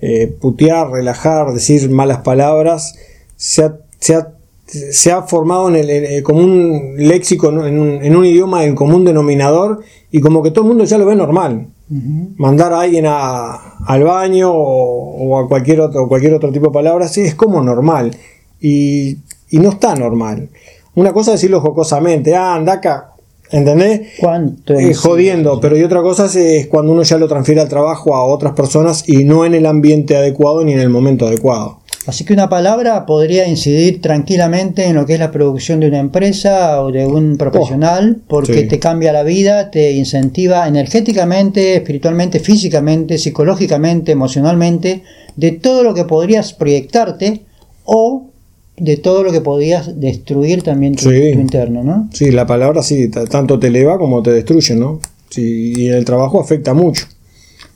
Eh, 0.01 0.35
putear, 0.41 0.91
relajar, 0.91 1.53
decir 1.53 1.91
malas 1.91 2.19
palabras, 2.19 2.95
se 3.37 3.63
ha, 3.65 5.23
formado 5.23 5.69
en 5.69 5.77
el, 5.77 6.23
como 6.23 6.41
un 6.41 6.95
léxico, 6.97 7.51
en, 7.51 8.03
en 8.03 8.17
un 8.17 8.25
idioma, 8.25 8.65
en 8.65 8.75
común 8.75 9.05
denominador, 9.05 9.81
y 10.11 10.21
como 10.21 10.43
que 10.43 10.51
todo 10.51 10.65
el 10.65 10.69
mundo 10.69 10.85
ya 10.85 10.97
lo 10.97 11.07
ve 11.07 11.17
normal. 11.17 11.69
Mandar 11.89 12.73
a 12.73 12.81
alguien 12.81 13.05
al 13.07 14.05
baño 14.05 14.51
o, 14.53 15.39
a 15.39 15.49
cualquier 15.49 15.81
otro, 15.81 16.09
cualquier 16.09 16.35
otro 16.35 16.51
tipo 16.51 16.67
de 16.67 16.73
palabras 16.73 17.17
es 17.19 17.35
como 17.35 17.63
normal 17.63 18.17
y, 18.61 19.19
no 19.53 19.69
está 19.69 19.95
normal. 19.95 20.49
Una 20.95 21.13
cosa 21.13 21.33
es 21.33 21.41
decirlo 21.41 21.61
jocosamente, 21.61 22.35
ah, 22.35 22.55
anda 22.55 22.75
acá, 22.75 23.13
¿entendés? 23.51 24.13
¿Cuánto? 24.19 24.75
Eh, 24.75 24.95
jodiendo, 24.95 25.61
pero 25.61 25.77
y 25.77 25.83
otra 25.83 26.03
cosa 26.03 26.27
es, 26.27 26.67
cuando 26.69 26.93
uno 26.93 27.03
ya 27.03 27.19
lo 27.19 27.29
transfiere 27.29 27.61
al 27.61 27.69
trabajo 27.69 28.15
a 28.15 28.25
otras 28.25 28.55
personas 28.55 29.09
y 29.09 29.25
no 29.25 29.45
en 29.45 29.55
el 29.55 29.67
ambiente 29.67 30.17
adecuado 30.17 30.65
ni 30.65 30.73
en 30.73 30.81
el 30.81 30.89
momento 30.89 31.27
adecuado. 31.27 31.81
Así 32.07 32.25
que 32.25 32.35
una 32.35 32.51
palabra 32.51 33.07
podría 33.07 33.49
incidir 33.49 34.03
tranquilamente 34.03 34.85
en 34.85 34.95
lo 34.95 35.07
que 35.07 35.15
es 35.15 35.19
la 35.19 35.31
producción 35.31 35.81
de 35.81 35.89
una 35.89 36.01
empresa 36.01 36.83
o 36.83 36.93
de 36.93 37.07
un 37.07 37.39
profesional, 37.39 38.19
oh, 38.21 38.25
porque 38.29 38.65
te 38.65 38.79
cambia 38.79 39.13
la 39.13 39.23
vida, 39.23 39.71
te 39.71 39.93
incentiva 39.93 40.69
energéticamente, 40.69 41.77
espiritualmente, 41.77 42.41
físicamente, 42.41 43.17
psicológicamente, 43.17 44.13
emocionalmente, 44.13 45.03
de 45.37 45.53
todo 45.53 45.83
lo 45.83 45.95
que 45.95 46.05
podrías 46.05 46.53
proyectarte 46.53 47.41
o 47.85 48.27
de 48.77 48.97
todo 48.99 49.23
lo 49.23 49.33
que 49.33 49.41
podrías 49.41 49.99
destruir 49.99 50.63
también 50.63 50.97
tu, 50.97 51.11
interno, 51.11 51.85
¿no? 51.85 52.11
Sí, 52.13 52.31
la 52.31 52.47
palabra 52.47 52.83
sí, 52.83 53.09
tanto 53.09 53.59
te 53.59 53.69
eleva 53.69 53.99
como 53.99 54.23
te 54.23 54.33
destruye, 54.33 54.75
¿no? 54.75 55.01
Sí, 55.31 55.73
y 55.75 55.89
el 55.89 56.05
trabajo 56.05 56.41
afecta 56.41 56.75
mucho. 56.75 57.07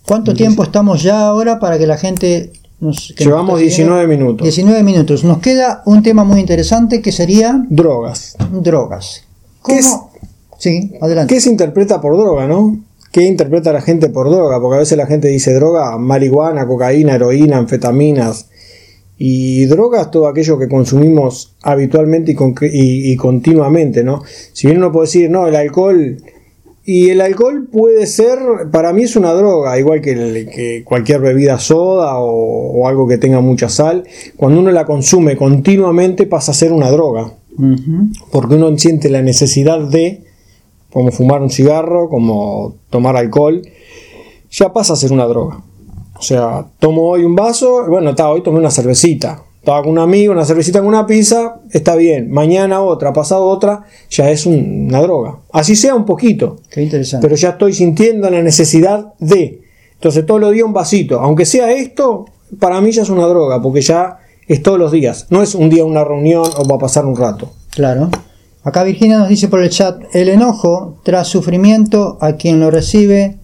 ¿Cuánto 0.07 0.35
tiempo 0.35 0.63
estamos 0.63 1.03
ya 1.03 1.27
ahora 1.27 1.59
para 1.59 1.79
que 1.79 1.87
la 1.87 1.97
gente 1.97 2.51
Llevamos 2.81 3.59
19 3.59 4.07
minutos. 4.07 4.45
19 4.45 4.83
minutos. 4.83 5.25
Nos 5.25 5.39
queda 5.39 5.83
un 5.87 6.03
tema 6.03 6.23
muy 6.25 6.41
interesante 6.41 7.03
que 7.03 7.11
sería... 7.11 7.65
Drogas. 7.69 8.37
Drogas. 8.53 9.25
¿Cómo? 9.63 10.13
sí, 10.59 10.93
adelante. 11.01 11.35
¿Qué 11.35 11.41
se 11.41 11.51
interpreta 11.51 12.01
por 12.01 12.17
droga, 12.17 12.47
no? 12.47 12.79
¿Qué 13.11 13.23
interpreta 13.23 13.73
la 13.73 13.81
gente 13.81 14.11
por 14.11 14.31
droga? 14.31 14.61
Porque 14.61 14.77
a 14.77 14.81
veces 14.81 14.97
la 14.97 15.07
gente 15.07 15.29
dice 15.29 15.55
droga, 15.55 15.97
marihuana, 15.99 16.67
cocaína, 16.67 17.15
heroína, 17.15 17.57
anfetaminas. 17.57 18.49
Y 19.17 19.65
drogas, 19.65 20.13
todo 20.13 20.29
aquello 20.29 20.59
que 20.59 20.69
consumimos 20.69 21.57
habitualmente 21.63 22.37
y, 22.71 23.17
continuamente, 23.17 24.05
¿no? 24.05 24.23
Si 24.53 24.69
bien 24.69 24.79
uno 24.79 24.93
puede 24.93 25.07
decir, 25.07 25.29
no, 25.29 25.49
el 25.49 25.57
alcohol 25.57 26.19
Y 26.91 27.11
el 27.11 27.21
alcohol 27.21 27.69
puede 27.71 28.07
ser, 28.07 28.39
para 28.73 28.95
mí 28.95 29.03
es 29.03 29.15
una 29.15 29.35
droga, 29.35 29.79
igual 29.79 30.01
que, 30.01 30.83
cualquier 30.87 31.21
bebida 31.21 31.59
soda 31.59 32.15
o, 32.17 32.89
algo 32.89 33.07
que 33.07 33.19
tenga 33.19 33.43
mucha 33.43 33.69
sal. 33.69 34.05
Cuando 34.39 34.61
uno 34.61 34.71
la 34.71 34.87
consume 34.87 35.37
continuamente 35.37 36.25
pasa 36.25 36.53
a 36.53 36.55
ser 36.55 36.73
una 36.73 36.91
droga. 36.91 37.31
Porque 38.33 38.55
uno 38.55 38.79
siente 38.79 39.11
la 39.11 39.21
necesidad 39.21 39.81
de, 39.81 40.25
como 40.91 41.13
fumar 41.13 41.43
un 41.43 41.51
cigarro, 41.51 42.09
como 42.09 42.77
tomar 42.89 43.19
alcohol, 43.19 43.61
ya 44.51 44.73
pasa 44.73 44.95
a 44.95 44.97
ser 44.97 45.13
una 45.13 45.27
droga. 45.27 45.61
O 46.19 46.23
sea, 46.23 46.69
tomo 46.79 47.03
hoy 47.03 47.23
un 47.23 47.37
vaso, 47.37 47.85
bueno, 47.87 48.09
está, 48.11 48.31
hoy 48.31 48.43
tomé 48.43 48.61
una 48.61 48.71
cervecita. 48.71 49.43
Estaba 49.69 49.83
con 49.83 49.93
un 49.93 49.99
amigo, 49.99 50.33
una 50.33 50.47
cervecita 50.47 50.79
con 50.79 50.89
una 50.89 51.07
pizza, 51.07 51.61
está 51.71 51.95
bien. 51.95 52.31
Mañana 52.31 52.81
otra, 52.81 53.13
pasado 53.13 53.45
otra, 53.45 53.85
ya 54.09 54.31
es 54.31 54.47
una 54.47 54.99
droga. 55.03 55.41
Así 55.53 55.77
sea 55.77 55.95
un 55.95 56.07
poquito. 56.07 56.57
Qué 56.71 56.83
interesante. 56.85 57.23
Pero 57.23 57.37
ya 57.37 57.51
estoy 57.51 57.75
sintiendo 57.75 58.31
la 58.31 58.41
necesidad 58.41 59.13
de. 59.19 59.61
Entonces 59.93 60.25
todos 60.25 60.41
los 60.41 60.55
días 60.55 60.65
un 60.65 60.73
vasito. 60.73 61.21
Aunque 61.21 61.45
sea 61.45 61.71
esto, 61.71 62.25
para 62.59 62.81
mí 62.81 62.93
ya 62.93 63.03
es 63.03 63.11
una 63.11 63.27
droga, 63.27 63.61
porque 63.61 63.83
ya 63.83 64.17
es 64.47 64.63
todos 64.63 64.79
los 64.79 64.91
días. 64.91 65.27
No 65.29 65.43
es 65.43 65.55
un 65.55 65.69
día 65.69 65.85
una 65.85 66.03
reunión 66.03 66.47
o 66.57 66.67
va 66.67 66.77
a 66.77 66.79
pasar 66.79 67.05
un 67.05 67.15
rato. 67.15 67.53
Claro. 67.73 68.09
Acá 68.63 68.85
Virginia 68.85 69.19
nos 69.19 69.29
dice 69.29 69.49
por 69.49 69.63
el 69.63 69.69
chat, 69.69 70.03
el 70.15 70.31
enojo 70.31 70.97
tras 71.03 71.29
sufrimiento 71.29 72.17
a 72.23 72.37
quien 72.37 72.59
lo 72.59 72.71
recibe 72.71 73.37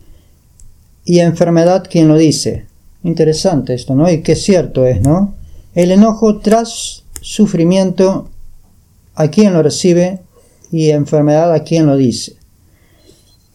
y 1.05 1.19
enfermedad 1.19 1.85
quien 1.87 2.09
lo 2.09 2.17
dice. 2.17 2.65
Interesante 3.03 3.75
esto, 3.75 3.95
¿no? 3.95 4.11
Y 4.11 4.23
qué 4.23 4.35
cierto 4.37 4.87
es, 4.87 5.03
¿no? 5.03 5.44
El 5.75 5.91
enojo 5.91 6.39
tras 6.39 7.03
sufrimiento 7.21 8.29
a 9.15 9.29
quien 9.29 9.53
lo 9.53 9.63
recibe 9.63 10.21
y 10.71 10.91
enfermedad 10.91 11.53
a 11.53 11.65
quien 11.65 11.87
lo 11.87 11.97
dice. 11.97 12.35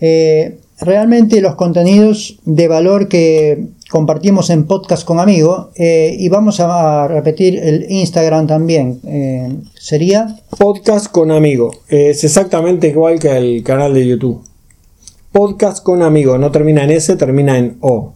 Eh, 0.02 0.58
realmente 0.80 1.42
los 1.42 1.56
contenidos 1.56 2.40
de 2.46 2.68
valor 2.68 3.08
que 3.08 3.68
compartimos 3.90 4.50
en 4.50 4.66
podcast 4.66 5.06
con 5.06 5.20
amigos 5.20 5.68
eh, 5.76 6.16
y 6.18 6.30
vamos 6.30 6.60
a 6.60 7.08
repetir 7.08 7.58
el 7.58 7.86
Instagram 7.90 8.48
también 8.48 9.00
eh, 9.06 9.56
sería 9.74 10.40
podcast 10.58 11.12
con 11.12 11.32
amigo. 11.32 11.72
Es 11.88 12.24
exactamente 12.24 12.88
igual 12.88 13.20
que 13.20 13.36
el 13.36 13.64
canal 13.64 13.94
de 13.94 14.08
YouTube. 14.08 14.42
Podcast 15.32 15.84
con 15.84 16.02
amigo 16.02 16.38
no 16.38 16.52
termina 16.52 16.84
en 16.84 16.92
S 16.92 17.16
termina 17.16 17.58
en 17.58 17.78
O 17.82 18.14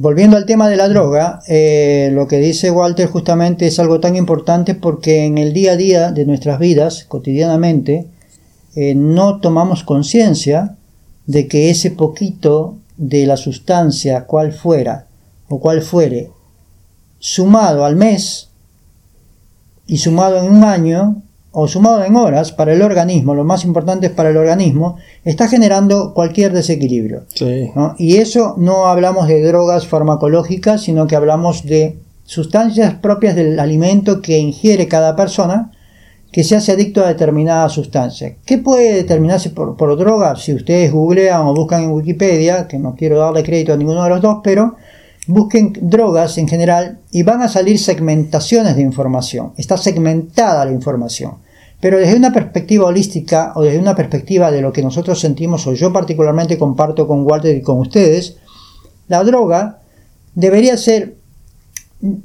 Volviendo 0.00 0.36
al 0.36 0.46
tema 0.46 0.68
de 0.68 0.76
la 0.76 0.88
droga, 0.88 1.40
eh, 1.48 2.10
lo 2.12 2.28
que 2.28 2.38
dice 2.38 2.70
Walter 2.70 3.08
justamente 3.08 3.66
es 3.66 3.80
algo 3.80 3.98
tan 3.98 4.14
importante 4.14 4.76
porque 4.76 5.24
en 5.24 5.38
el 5.38 5.52
día 5.52 5.72
a 5.72 5.76
día 5.76 6.12
de 6.12 6.24
nuestras 6.24 6.60
vidas, 6.60 7.04
cotidianamente, 7.08 8.06
eh, 8.76 8.94
no 8.94 9.40
tomamos 9.40 9.82
conciencia 9.82 10.76
de 11.26 11.48
que 11.48 11.70
ese 11.70 11.90
poquito 11.90 12.76
de 12.96 13.26
la 13.26 13.36
sustancia, 13.36 14.24
cual 14.24 14.52
fuera 14.52 15.06
o 15.48 15.58
cual 15.58 15.82
fuere, 15.82 16.30
sumado 17.18 17.84
al 17.84 17.96
mes 17.96 18.50
y 19.88 19.98
sumado 19.98 20.38
en 20.38 20.44
un 20.44 20.62
año, 20.62 21.22
o 21.50 21.66
sumado 21.66 22.04
en 22.04 22.14
horas 22.16 22.52
para 22.52 22.72
el 22.72 22.82
organismo, 22.82 23.34
lo 23.34 23.44
más 23.44 23.64
importante 23.64 24.06
es 24.06 24.12
para 24.12 24.30
el 24.30 24.36
organismo, 24.36 24.96
está 25.24 25.48
generando 25.48 26.12
cualquier 26.14 26.52
desequilibrio. 26.52 27.24
Y 27.98 28.16
eso 28.16 28.54
no 28.58 28.86
hablamos 28.86 29.28
de 29.28 29.42
drogas 29.42 29.86
farmacológicas, 29.86 30.82
sino 30.82 31.06
que 31.06 31.16
hablamos 31.16 31.64
de 31.64 31.96
sustancias 32.24 32.94
propias 32.94 33.34
del 33.34 33.58
alimento 33.58 34.20
que 34.20 34.38
ingiere 34.38 34.86
cada 34.88 35.16
persona 35.16 35.72
que 36.30 36.44
se 36.44 36.56
hace 36.56 36.72
adicto 36.72 37.02
a 37.02 37.08
determinada 37.08 37.68
sustancia. 37.70 38.36
¿Qué 38.44 38.58
puede 38.58 38.92
determinarse 38.92 39.48
por, 39.48 39.76
por 39.76 39.96
droga? 39.96 40.36
Si 40.36 40.52
ustedes 40.52 40.92
googlean 40.92 41.46
o 41.46 41.54
buscan 41.54 41.84
en 41.84 41.92
Wikipedia, 41.92 42.68
que 42.68 42.78
no 42.78 42.94
quiero 42.94 43.18
darle 43.18 43.42
crédito 43.42 43.72
a 43.72 43.76
ninguno 43.78 44.04
de 44.04 44.10
los 44.10 44.20
dos, 44.20 44.38
pero 44.44 44.76
busquen 45.28 45.74
drogas 45.80 46.38
en 46.38 46.48
general 46.48 47.00
y 47.12 47.22
van 47.22 47.42
a 47.42 47.48
salir 47.48 47.78
segmentaciones 47.78 48.74
de 48.74 48.82
información. 48.82 49.52
Está 49.56 49.76
segmentada 49.76 50.64
la 50.64 50.72
información. 50.72 51.34
Pero 51.80 51.98
desde 51.98 52.16
una 52.16 52.32
perspectiva 52.32 52.86
holística 52.86 53.52
o 53.54 53.62
desde 53.62 53.78
una 53.78 53.94
perspectiva 53.94 54.50
de 54.50 54.62
lo 54.62 54.72
que 54.72 54.82
nosotros 54.82 55.20
sentimos 55.20 55.66
o 55.66 55.74
yo 55.74 55.92
particularmente 55.92 56.58
comparto 56.58 57.06
con 57.06 57.24
Walter 57.24 57.54
y 57.54 57.62
con 57.62 57.78
ustedes, 57.78 58.38
la 59.06 59.22
droga 59.22 59.80
debería 60.34 60.76
ser 60.76 61.18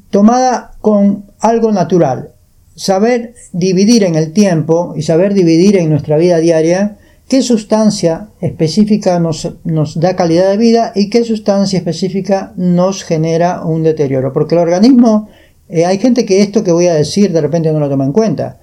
tomada 0.09 0.71
con 0.81 1.25
algo 1.39 1.71
natural. 1.71 2.31
Saber 2.75 3.35
dividir 3.51 4.03
en 4.03 4.15
el 4.15 4.31
tiempo 4.31 4.93
y 4.95 5.03
saber 5.03 5.33
dividir 5.33 5.77
en 5.77 5.89
nuestra 5.89 6.17
vida 6.17 6.37
diaria 6.37 6.97
qué 7.27 7.41
sustancia 7.41 8.27
específica 8.41 9.19
nos, 9.19 9.49
nos, 9.63 9.99
da 9.99 10.15
calidad 10.15 10.49
de 10.49 10.57
vida 10.57 10.91
y 10.95 11.09
qué 11.09 11.23
sustancia 11.23 11.77
específica 11.77 12.53
nos 12.57 13.03
genera 13.03 13.63
un 13.63 13.83
deterioro. 13.83 14.33
Porque 14.33 14.55
el 14.55 14.61
organismo, 14.61 15.29
eh, 15.69 15.85
hay 15.85 15.97
gente 15.99 16.25
que 16.25 16.41
esto 16.41 16.63
que 16.63 16.71
voy 16.71 16.87
a 16.87 16.93
decir 16.93 17.31
de 17.31 17.41
repente 17.41 17.71
no 17.71 17.79
lo 17.79 17.89
toma 17.89 18.05
en 18.05 18.11
cuenta. 18.11 18.59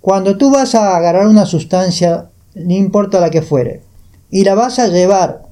Cuando 0.00 0.36
tú 0.36 0.50
vas 0.50 0.74
a 0.74 0.96
agarrar 0.96 1.26
una 1.26 1.46
sustancia, 1.46 2.30
no 2.54 2.74
importa 2.74 3.20
la 3.20 3.30
que 3.30 3.42
fuere, 3.42 3.82
y 4.30 4.44
la 4.44 4.54
vas 4.54 4.78
a 4.78 4.88
llevar 4.88 5.42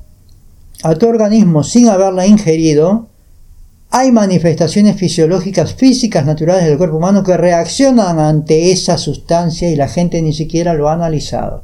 a 0.83 0.95
tu 0.95 1.09
organismo 1.09 1.63
sin 1.63 1.89
haberla 1.89 2.27
ingerido, 2.27 3.09
hay 3.91 4.13
manifestaciones 4.13 4.97
fisiológicas, 4.97 5.75
físicas, 5.75 6.27
naturales 6.27 6.65
del 6.65 6.77
cuerpo 6.77 6.97
humano 6.97 7.23
que 7.23 7.37
reaccionan 7.37 8.19
ante 8.19 8.73
esa 8.73 8.99
sustancia 8.99 9.71
y 9.71 9.77
la 9.77 9.89
gente 9.89 10.21
ni 10.23 10.33
siquiera 10.33 10.75
lo 10.75 10.89
ha 10.89 10.95
analizado. 10.95 11.63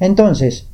Entonces, 0.00 0.66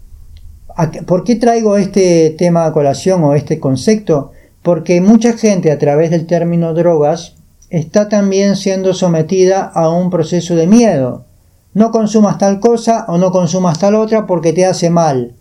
¿por 1.06 1.24
qué 1.24 1.36
traigo 1.36 1.76
este 1.76 2.30
tema 2.30 2.66
a 2.66 2.72
colación 2.72 3.22
o 3.24 3.34
este 3.34 3.60
concepto? 3.60 4.32
Porque 4.62 5.00
mucha 5.00 5.34
gente 5.34 5.70
a 5.70 5.78
través 5.78 6.10
del 6.10 6.26
término 6.26 6.74
drogas 6.74 7.34
está 7.70 8.08
también 8.08 8.56
siendo 8.56 8.94
sometida 8.94 9.64
a 9.64 9.88
un 9.88 10.10
proceso 10.10 10.54
de 10.54 10.66
miedo. 10.66 11.24
No 11.74 11.90
consumas 11.90 12.38
tal 12.38 12.60
cosa 12.60 13.06
o 13.08 13.16
no 13.16 13.32
consumas 13.32 13.78
tal 13.78 13.94
otra 13.94 14.26
porque 14.26 14.52
te 14.52 14.66
hace 14.66 14.90
mal. 14.90 15.32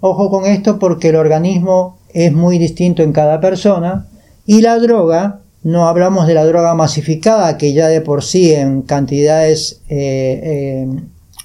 Ojo 0.00 0.30
con 0.30 0.46
esto 0.46 0.78
porque 0.78 1.10
el 1.10 1.16
organismo 1.16 1.98
es 2.12 2.32
muy 2.32 2.58
distinto 2.58 3.02
en 3.02 3.12
cada 3.12 3.40
persona 3.40 4.06
y 4.46 4.60
la 4.60 4.78
droga, 4.78 5.40
no 5.62 5.88
hablamos 5.88 6.26
de 6.26 6.34
la 6.34 6.44
droga 6.44 6.74
masificada 6.74 7.56
que 7.58 7.72
ya 7.72 7.88
de 7.88 8.00
por 8.00 8.22
sí 8.22 8.52
en 8.52 8.82
cantidades 8.82 9.80
eh, 9.88 10.40
eh, 10.42 11.00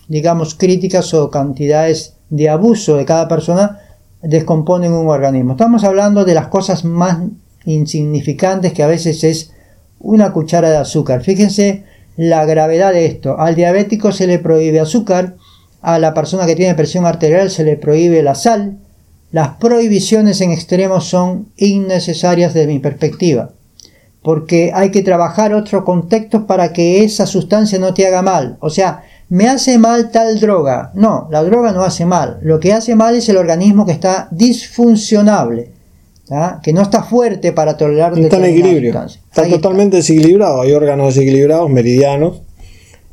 digamos, 0.10 0.56
críticas 0.56 1.14
o 1.14 1.32
cantidades 1.32 2.16
de 2.30 2.50
abuso 2.50 2.98
de 2.98 3.06
cada 3.06 3.30
persona 3.30 3.80
descomponen 4.22 4.92
un 4.92 5.08
organismo. 5.08 5.54
Estamos 5.54 5.86
hablando 5.86 6.26
de 6.26 6.34
las 6.34 6.48
cosas 6.48 6.84
más 6.84 7.20
insignificantes 7.66 8.74
que 8.74 8.84
a 8.84 8.88
veces 8.88 9.24
es 9.24 9.52
una 10.00 10.34
cuchara 10.34 10.72
de 10.72 10.78
azúcar. 10.78 11.24
Fíjense 11.24 11.84
la 12.18 12.44
gravedad 12.46 12.92
de 12.92 13.06
esto. 13.06 13.40
Al 13.40 13.56
diabético 13.56 14.12
se 14.12 14.28
le 14.28 14.40
prohíbe 14.40 14.80
azúcar, 14.80 15.36
a 15.82 16.00
la 16.00 16.14
persona 16.14 16.46
que 16.46 16.56
tiene 16.56 16.76
presión 16.76 17.06
arterial 17.06 17.50
se 17.50 17.64
le 17.64 17.78
prohíbe 17.78 18.22
la 18.24 18.36
sal. 18.36 18.78
Las 19.32 19.56
prohibiciones 19.58 20.42
en 20.42 20.52
extremos 20.52 21.06
son 21.06 21.50
innecesarias 21.56 22.54
desde 22.54 22.68
mi 22.68 22.80
perspectiva, 22.80 23.52
porque 24.24 24.72
hay 24.74 24.90
que 24.90 25.04
trabajar 25.04 25.54
otro 25.54 25.86
contexto 25.86 26.48
para 26.48 26.74
que 26.74 27.04
esa 27.04 27.28
sustancia 27.28 27.78
no 27.78 27.94
te 27.94 28.08
haga 28.08 28.24
mal. 28.24 28.58
O 28.60 28.70
sea, 28.70 29.04
me 29.30 29.48
hace 29.48 29.78
mal 29.78 30.12
tal 30.12 30.40
droga. 30.40 30.92
No, 30.96 31.28
la 31.32 31.44
droga 31.44 31.72
no 31.72 31.84
hace 31.84 32.06
mal. 32.06 32.40
Lo 32.42 32.60
que 32.60 32.74
hace 32.74 32.96
mal 32.96 33.16
es 33.16 33.30
el 33.30 33.38
organismo 33.38 33.86
que 33.86 33.92
está 33.92 34.28
disfuncionable, 34.32 35.72
que 36.64 36.74
no 36.74 36.82
está 36.82 37.04
fuerte 37.04 37.54
para 37.54 37.78
tolerar 37.78 38.18
Está 38.18 38.38
en 38.38 38.46
equilibrio. 38.46 39.06
Está 39.06 39.48
totalmente 39.48 39.98
desequilibrado. 39.98 40.62
Hay 40.62 40.72
órganos 40.74 41.14
desequilibrados, 41.14 41.70
meridianos, 41.70 42.42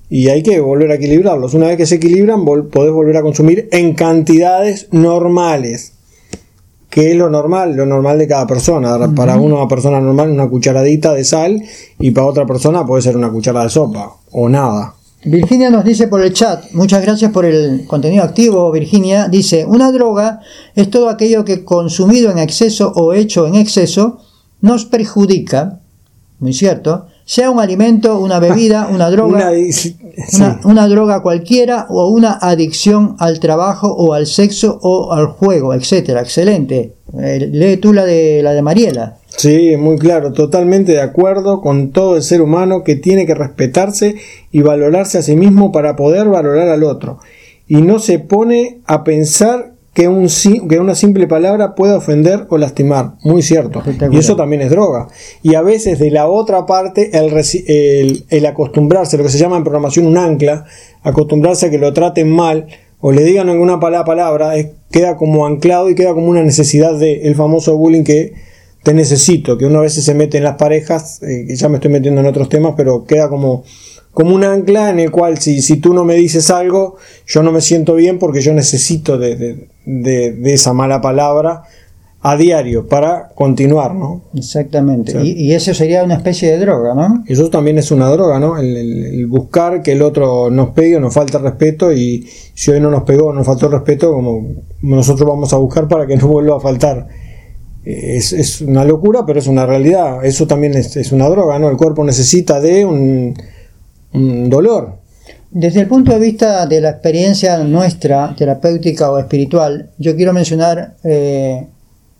y 0.08 0.28
hay 0.28 0.42
que 0.42 0.60
volver 0.60 0.90
a 0.90 0.94
equilibrarlos. 0.94 1.54
Una 1.54 1.68
vez 1.68 1.76
que 1.76 1.86
se 1.86 1.96
equilibran, 1.96 2.44
podés 2.44 2.92
volver 2.92 3.16
a 3.16 3.22
consumir 3.22 3.68
en 3.72 3.94
cantidades 3.94 4.88
normales. 4.92 5.92
¿Qué 6.88 7.10
es 7.10 7.16
lo 7.18 7.28
normal? 7.28 7.76
Lo 7.76 7.84
normal 7.84 8.18
de 8.18 8.26
cada 8.26 8.46
persona. 8.46 8.96
Para 9.14 9.36
una 9.36 9.68
persona 9.68 10.00
normal, 10.00 10.30
una 10.30 10.48
cucharadita 10.48 11.12
de 11.12 11.24
sal, 11.24 11.62
y 11.98 12.10
para 12.12 12.26
otra 12.26 12.46
persona 12.46 12.86
puede 12.86 13.02
ser 13.02 13.18
una 13.18 13.30
cucharada 13.30 13.66
de 13.66 13.70
sopa, 13.70 14.16
o 14.30 14.48
nada. 14.48 14.95
Virginia 15.26 15.70
nos 15.70 15.84
dice 15.84 16.06
por 16.06 16.22
el 16.22 16.32
chat, 16.32 16.70
muchas 16.72 17.02
gracias 17.02 17.32
por 17.32 17.44
el 17.44 17.84
contenido 17.88 18.22
activo, 18.22 18.70
Virginia, 18.70 19.26
dice, 19.26 19.64
una 19.64 19.90
droga 19.90 20.40
es 20.76 20.88
todo 20.88 21.08
aquello 21.08 21.44
que 21.44 21.64
consumido 21.64 22.30
en 22.30 22.38
exceso 22.38 22.92
o 22.94 23.12
hecho 23.12 23.48
en 23.48 23.56
exceso 23.56 24.20
nos 24.60 24.84
perjudica, 24.84 25.80
muy 26.38 26.52
cierto, 26.52 27.06
sea 27.24 27.50
un 27.50 27.58
alimento, 27.58 28.20
una 28.20 28.38
bebida, 28.38 28.88
una 28.92 29.10
droga, 29.10 29.50
una, 30.62 30.86
droga 30.86 31.20
cualquiera 31.22 31.86
o 31.90 32.08
una 32.08 32.38
adicción 32.40 33.16
al 33.18 33.40
trabajo 33.40 33.92
o 33.92 34.12
al 34.12 34.28
sexo 34.28 34.78
o 34.80 35.12
al 35.12 35.26
juego, 35.26 35.74
etcétera. 35.74 36.20
Excelente. 36.20 36.92
Eh, 37.18 37.50
lee 37.52 37.78
tú 37.78 37.92
la 37.92 38.04
de 38.04 38.42
la 38.44 38.52
de 38.52 38.62
Mariela. 38.62 39.16
Sí, 39.36 39.76
muy 39.76 39.98
claro, 39.98 40.32
totalmente 40.32 40.92
de 40.92 41.02
acuerdo 41.02 41.60
con 41.60 41.92
todo 41.92 42.16
el 42.16 42.22
ser 42.22 42.40
humano 42.40 42.82
que 42.84 42.96
tiene 42.96 43.26
que 43.26 43.34
respetarse 43.34 44.16
y 44.50 44.62
valorarse 44.62 45.18
a 45.18 45.22
sí 45.22 45.36
mismo 45.36 45.72
para 45.72 45.94
poder 45.94 46.28
valorar 46.28 46.68
al 46.68 46.84
otro. 46.84 47.18
Y 47.68 47.82
no 47.82 47.98
se 47.98 48.18
pone 48.18 48.80
a 48.86 49.04
pensar 49.04 49.74
que, 49.92 50.08
un, 50.08 50.28
que 50.68 50.78
una 50.78 50.94
simple 50.94 51.26
palabra 51.26 51.74
pueda 51.74 51.96
ofender 51.96 52.46
o 52.48 52.58
lastimar. 52.58 53.14
Muy 53.22 53.42
cierto. 53.42 53.82
Y 54.10 54.18
eso 54.18 54.36
también 54.36 54.62
es 54.62 54.70
droga. 54.70 55.08
Y 55.42 55.54
a 55.54 55.62
veces 55.62 55.98
de 55.98 56.10
la 56.10 56.28
otra 56.28 56.64
parte, 56.64 57.10
el, 57.18 58.24
el, 58.28 58.46
acostumbrarse, 58.46 59.16
lo 59.16 59.24
que 59.24 59.30
se 59.30 59.38
llama 59.38 59.56
en 59.56 59.64
programación 59.64 60.06
un 60.06 60.18
ancla, 60.18 60.64
acostumbrarse 61.02 61.66
a 61.66 61.70
que 61.70 61.78
lo 61.78 61.92
traten 61.92 62.30
mal 62.30 62.66
o 63.00 63.12
le 63.12 63.24
digan 63.24 63.48
alguna 63.48 63.80
palabra, 63.80 64.52
queda 64.90 65.16
como 65.16 65.46
anclado 65.46 65.90
y 65.90 65.94
queda 65.94 66.14
como 66.14 66.28
una 66.28 66.42
necesidad 66.42 66.98
del 66.98 67.20
el 67.22 67.34
famoso 67.34 67.76
bullying 67.76 68.04
que 68.04 68.45
te 68.86 68.94
necesito, 68.94 69.58
que 69.58 69.66
uno 69.66 69.80
a 69.80 69.82
veces 69.82 70.04
se 70.04 70.14
mete 70.14 70.38
en 70.38 70.44
las 70.44 70.54
parejas, 70.54 71.20
eh, 71.20 71.44
ya 71.56 71.68
me 71.68 71.78
estoy 71.78 71.90
metiendo 71.90 72.20
en 72.20 72.26
otros 72.28 72.48
temas, 72.48 72.74
pero 72.76 73.04
queda 73.04 73.28
como 73.28 73.64
como 74.12 74.32
un 74.32 74.44
ancla 74.44 74.90
en 74.90 75.00
el 75.00 75.10
cual 75.10 75.38
si, 75.38 75.60
si 75.60 75.78
tú 75.78 75.92
no 75.92 76.04
me 76.04 76.14
dices 76.14 76.50
algo, 76.50 76.94
yo 77.26 77.42
no 77.42 77.50
me 77.50 77.60
siento 77.60 77.96
bien 77.96 78.20
porque 78.20 78.40
yo 78.42 78.54
necesito 78.54 79.18
de, 79.18 79.66
esa 80.44 80.72
mala 80.72 81.00
palabra 81.00 81.64
a 82.22 82.36
diario 82.36 82.86
para 82.86 83.30
continuar, 83.34 83.96
¿no? 83.96 84.22
Exactamente. 84.34 85.20
y, 85.20 85.52
eso 85.52 85.74
sería 85.74 86.04
una 86.04 86.14
especie 86.14 86.52
de 86.52 86.58
droga, 86.58 86.94
¿no? 86.94 87.24
Eso 87.26 87.50
también 87.50 87.78
es 87.78 87.90
una 87.90 88.08
droga, 88.08 88.38
¿no? 88.38 88.56
El, 88.56 89.26
buscar 89.26 89.82
que 89.82 89.92
el 89.92 90.02
otro 90.02 90.48
nos 90.48 90.70
pegue 90.70 90.96
o 90.96 91.00
nos 91.00 91.12
falta 91.12 91.38
respeto 91.38 91.92
y 91.92 92.24
si 92.54 92.70
hoy 92.70 92.78
no 92.78 92.90
nos 92.90 93.02
pegó 93.02 93.26
o 93.26 93.32
nos 93.32 93.44
faltó 93.44 93.68
respeto, 93.68 94.12
como 94.12 94.46
nosotros 94.80 95.28
vamos 95.28 95.52
a 95.52 95.56
buscar 95.56 95.88
para 95.88 96.06
que 96.06 96.16
no 96.16 96.28
vuelva 96.28 96.58
a 96.58 96.60
faltar. 96.60 97.08
Es, 97.88 98.32
es 98.32 98.60
una 98.62 98.84
locura, 98.84 99.24
pero 99.24 99.38
es 99.38 99.46
una 99.46 99.64
realidad. 99.64 100.24
Eso 100.24 100.46
también 100.46 100.74
es, 100.74 100.96
es 100.96 101.12
una 101.12 101.28
droga, 101.28 101.58
¿no? 101.58 101.70
El 101.70 101.76
cuerpo 101.76 102.04
necesita 102.04 102.60
de 102.60 102.84
un 102.84 103.34
dolor. 104.50 104.98
Desde 105.50 105.80
el 105.80 105.86
punto 105.86 106.12
de 106.12 106.18
vista 106.18 106.66
de 106.66 106.80
la 106.80 106.90
experiencia 106.90 107.58
nuestra, 107.58 108.34
terapéutica 108.36 109.10
o 109.10 109.18
espiritual, 109.18 109.90
yo 109.98 110.16
quiero 110.16 110.32
mencionar 110.32 110.96
eh, 111.04 111.66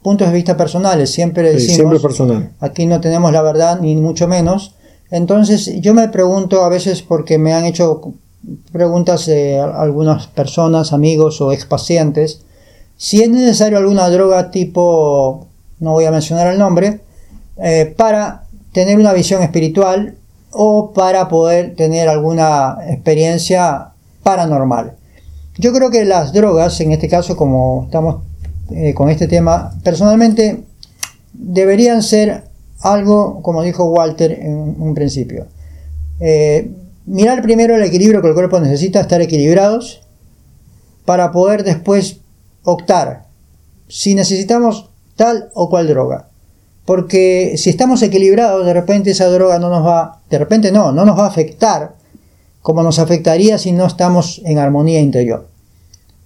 puntos 0.03 0.29
de 0.29 0.35
vista 0.35 0.57
personales. 0.57 1.11
Siempre 1.11 1.53
decimos, 1.53 2.01
personal. 2.01 2.53
aquí 2.61 2.87
no 2.87 3.01
tenemos 3.01 3.33
la 3.33 3.43
verdad, 3.43 3.81
ni 3.81 3.97
mucho 3.97 4.29
menos. 4.29 4.75
Entonces, 5.11 5.81
yo 5.81 5.95
me 5.95 6.09
pregunto 6.09 6.65
a 6.65 6.69
veces 6.69 7.03
porque 7.03 7.39
me 7.39 7.53
han 7.53 7.65
hecho 7.65 8.15
preguntas 8.73 9.27
de 9.27 9.59
algunas 9.59 10.29
personas, 10.29 10.93
amigos 10.93 11.41
o 11.41 11.53
expacientes, 11.53 12.43
si 12.97 13.23
es 13.23 13.29
necesario 13.29 13.79
alguna 13.79 14.09
droga 14.09 14.51
tipo, 14.51 15.46
no 15.81 15.93
voy 15.93 16.05
a 16.05 16.11
mencionar 16.11 16.53
el 16.53 16.59
nombre, 16.59 17.01
eh, 17.59 17.95
para 17.97 18.45
tener 18.73 18.99
una 18.99 19.13
visión 19.13 19.43
espiritual 19.43 20.17
o 20.51 20.93
para 20.93 21.29
poder 21.29 21.75
tener 21.75 22.09
alguna 22.09 22.79
experiencia 22.89 23.89
paranormal. 24.23 24.95
Yo 25.59 25.73
creo 25.73 25.91
que 25.91 26.05
las 26.05 26.33
drogas, 26.33 26.81
en 26.81 26.93
este 26.93 27.09
caso 27.09 27.37
como 27.37 27.85
estamos 27.85 28.23
eh, 28.71 28.95
con 28.95 29.09
este 29.09 29.29
tema, 29.29 29.73
personalmente 29.83 30.65
deberían 31.33 32.03
ser 32.03 32.45
algo, 32.81 33.43
como 33.43 33.63
dijo 33.63 33.85
Walter 33.85 34.33
en 34.33 34.81
un 34.81 34.95
principio. 34.95 35.47
Eh, 36.21 36.71
mirar 37.07 37.43
primero 37.43 37.77
el 37.77 37.83
equilibrio 37.83 38.21
que 38.21 38.29
el 38.29 38.35
cuerpo 38.35 38.61
necesita, 38.61 39.01
estar 39.01 39.21
equilibrados, 39.21 40.03
para 41.05 41.31
poder 41.31 41.63
después 41.63 42.19
optar 42.65 43.27
si 43.89 44.15
necesitamos 44.15 44.91
tal 45.17 45.51
o 45.55 45.69
cual 45.69 45.89
droga. 45.89 46.29
Porque 46.85 47.55
si 47.57 47.71
estamos 47.71 48.03
equilibrados, 48.03 48.65
de 48.65 48.73
repente 48.73 49.11
esa 49.11 49.29
droga 49.29 49.59
no 49.59 49.69
nos 49.69 49.85
va, 49.85 50.21
de 50.31 50.39
repente 50.39 50.71
no, 50.71 50.93
no 50.93 51.05
nos 51.05 51.19
va 51.19 51.25
a 51.25 51.29
afectar 51.29 51.97
como 52.63 52.83
nos 52.83 52.99
afectaría 52.99 53.59
si 53.59 53.73
no 53.73 53.87
estamos 53.87 54.41
en 54.45 54.59
armonía 54.59 55.01
interior. 55.01 55.49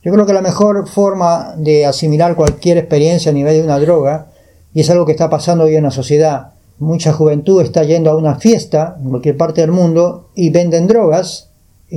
Yo 0.02 0.12
creo 0.12 0.24
que 0.24 0.32
la 0.32 0.40
mejor 0.40 0.88
forma 0.88 1.54
de 1.56 1.84
asimilar 1.84 2.34
cualquier 2.34 2.78
experiencia 2.78 3.30
a 3.30 3.34
nivel 3.34 3.56
de 3.56 3.64
una 3.64 3.78
droga, 3.78 4.28
y 4.72 4.80
es 4.80 4.88
algo 4.88 5.04
que 5.04 5.12
está 5.12 5.28
pasando 5.28 5.64
hoy 5.64 5.76
en 5.76 5.84
la 5.84 5.90
sociedad, 5.90 6.52
mucha 6.78 7.12
juventud 7.12 7.60
está 7.60 7.84
yendo 7.84 8.10
a 8.10 8.16
una 8.16 8.36
fiesta 8.36 8.96
en 9.02 9.10
cualquier 9.10 9.36
parte 9.36 9.60
del 9.60 9.72
mundo 9.72 10.30
y 10.34 10.48
venden 10.48 10.86
drogas 10.86 11.50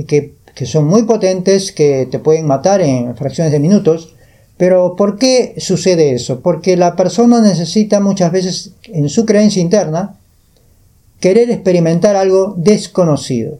que, 0.06 0.34
que 0.54 0.66
son 0.66 0.84
muy 0.86 1.04
potentes, 1.04 1.72
que 1.72 2.06
te 2.10 2.18
pueden 2.18 2.46
matar 2.46 2.82
en 2.82 3.16
fracciones 3.16 3.52
de 3.52 3.60
minutos, 3.60 4.13
pero 4.56 4.94
¿por 4.96 5.18
qué 5.18 5.54
sucede 5.58 6.12
eso? 6.12 6.40
Porque 6.40 6.76
la 6.76 6.94
persona 6.94 7.40
necesita 7.40 8.00
muchas 8.00 8.30
veces 8.30 8.72
en 8.84 9.08
su 9.08 9.26
creencia 9.26 9.60
interna 9.60 10.16
querer 11.20 11.50
experimentar 11.50 12.16
algo 12.16 12.54
desconocido. 12.56 13.58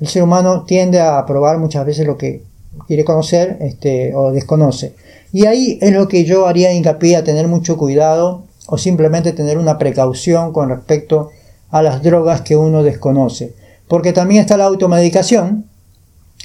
El 0.00 0.08
ser 0.08 0.22
humano 0.22 0.64
tiende 0.64 1.00
a 1.00 1.24
probar 1.26 1.58
muchas 1.58 1.86
veces 1.86 2.06
lo 2.06 2.18
que 2.18 2.42
quiere 2.86 3.04
conocer 3.04 3.58
este, 3.60 4.14
o 4.14 4.32
desconoce. 4.32 4.94
Y 5.32 5.46
ahí 5.46 5.78
es 5.80 5.92
lo 5.92 6.08
que 6.08 6.24
yo 6.24 6.46
haría 6.46 6.72
hincapié 6.72 7.16
a 7.16 7.24
tener 7.24 7.48
mucho 7.48 7.76
cuidado 7.76 8.44
o 8.66 8.78
simplemente 8.78 9.32
tener 9.32 9.58
una 9.58 9.78
precaución 9.78 10.52
con 10.52 10.68
respecto 10.68 11.30
a 11.70 11.82
las 11.82 12.02
drogas 12.02 12.40
que 12.42 12.56
uno 12.56 12.82
desconoce. 12.82 13.54
Porque 13.88 14.12
también 14.12 14.40
está 14.40 14.56
la 14.56 14.64
automedicación. 14.64 15.66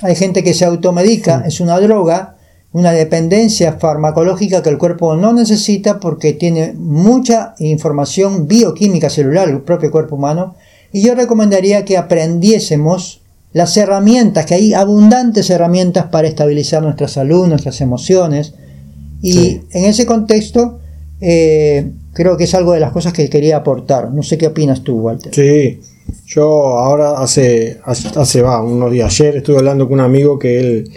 Hay 0.02 0.16
gente 0.16 0.44
que 0.44 0.54
se 0.54 0.66
automedica, 0.66 1.44
es 1.46 1.60
una 1.60 1.80
droga, 1.80 2.38
una 2.74 2.92
dependencia 2.92 3.74
farmacológica 3.74 4.64
que 4.64 4.70
el 4.70 4.78
cuerpo 4.78 5.16
no 5.16 5.34
necesita 5.34 6.00
porque 6.00 6.34
tiene 6.34 6.74
mucha 6.74 7.54
información 7.60 8.48
bioquímica 8.48 9.10
celular, 9.10 9.50
el 9.50 9.62
propio 9.62 9.92
cuerpo 9.92 10.16
humano, 10.16 10.56
y 10.94 11.02
yo 11.02 11.16
recomendaría 11.16 11.86
que 11.86 11.98
aprendiésemos 11.98 13.22
las 13.54 13.76
herramientas, 13.76 14.46
que 14.46 14.54
hay 14.56 14.74
abundantes 14.74 15.50
herramientas 15.50 16.06
para 16.06 16.28
estabilizar 16.28 16.82
nuestra 16.82 17.08
salud, 17.08 17.48
nuestras 17.48 17.82
emociones, 17.82 18.54
y 19.22 19.62
en 19.72 19.86
ese 19.86 20.06
contexto 20.06 20.80
eh, 21.20 21.92
creo 22.14 22.38
que 22.38 22.46
es 22.46 22.56
algo 22.56 22.74
de 22.74 22.80
las 22.80 22.92
cosas 22.92 23.14
que 23.14 23.30
quería 23.30 23.58
aportar. 23.58 24.12
No 24.12 24.24
sé 24.24 24.38
qué 24.38 24.48
opinas 24.48 24.82
tú, 24.82 25.00
Walter. 25.00 25.34
Sí, 25.36 25.80
yo 26.26 26.78
ahora 26.80 27.20
hace, 27.20 27.80
hace, 27.84 28.42
va, 28.42 28.64
unos 28.64 28.92
días, 28.92 29.14
ayer 29.14 29.38
estuve 29.38 29.58
hablando 29.58 29.88
con 29.88 30.00
un 30.00 30.06
amigo 30.06 30.40
que 30.40 30.60
él 30.60 30.92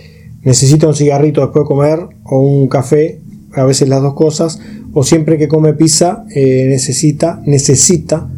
necesita 0.45 0.87
un 0.87 0.95
cigarrito 0.95 1.41
después 1.41 1.65
de 1.65 1.69
comer 1.69 2.01
o 2.25 2.39
un 2.39 2.69
café, 2.69 3.21
a 3.53 3.65
veces 3.65 3.89
las 3.89 4.03
dos 4.03 4.15
cosas, 4.15 4.61
o 4.93 5.03
siempre 5.03 5.39
que 5.39 5.49
come 5.49 5.75
pizza 5.75 6.25
eh, 6.35 6.67
necesita, 6.69 7.43
necesita 7.47 8.31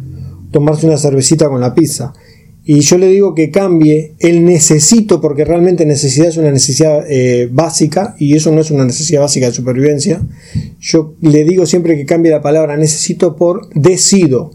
tomarse 0.51 0.87
una 0.87 0.97
cervecita 0.97 1.49
con 1.49 1.61
la 1.61 1.73
pizza. 1.75 2.13
Y 2.69 2.81
yo 2.81 2.97
le 2.97 3.07
digo 3.07 3.33
que 3.33 3.49
cambie 3.49 4.15
el 4.19 4.43
necesito, 4.43 5.21
porque 5.21 5.45
realmente 5.45 5.85
necesidad 5.85 6.27
es 6.27 6.35
una 6.35 6.51
necesidad 6.51 7.05
eh, 7.09 7.47
básica 7.49 8.15
y 8.19 8.35
eso 8.35 8.51
no 8.51 8.59
es 8.59 8.71
una 8.71 8.83
necesidad 8.83 9.21
básica 9.21 9.45
de 9.45 9.53
supervivencia. 9.53 10.21
Yo 10.79 11.15
le 11.21 11.45
digo 11.45 11.65
siempre 11.65 11.95
que 11.95 12.05
cambie 12.05 12.29
la 12.29 12.41
palabra 12.41 12.75
necesito 12.75 13.37
por 13.37 13.69
decido. 13.73 14.51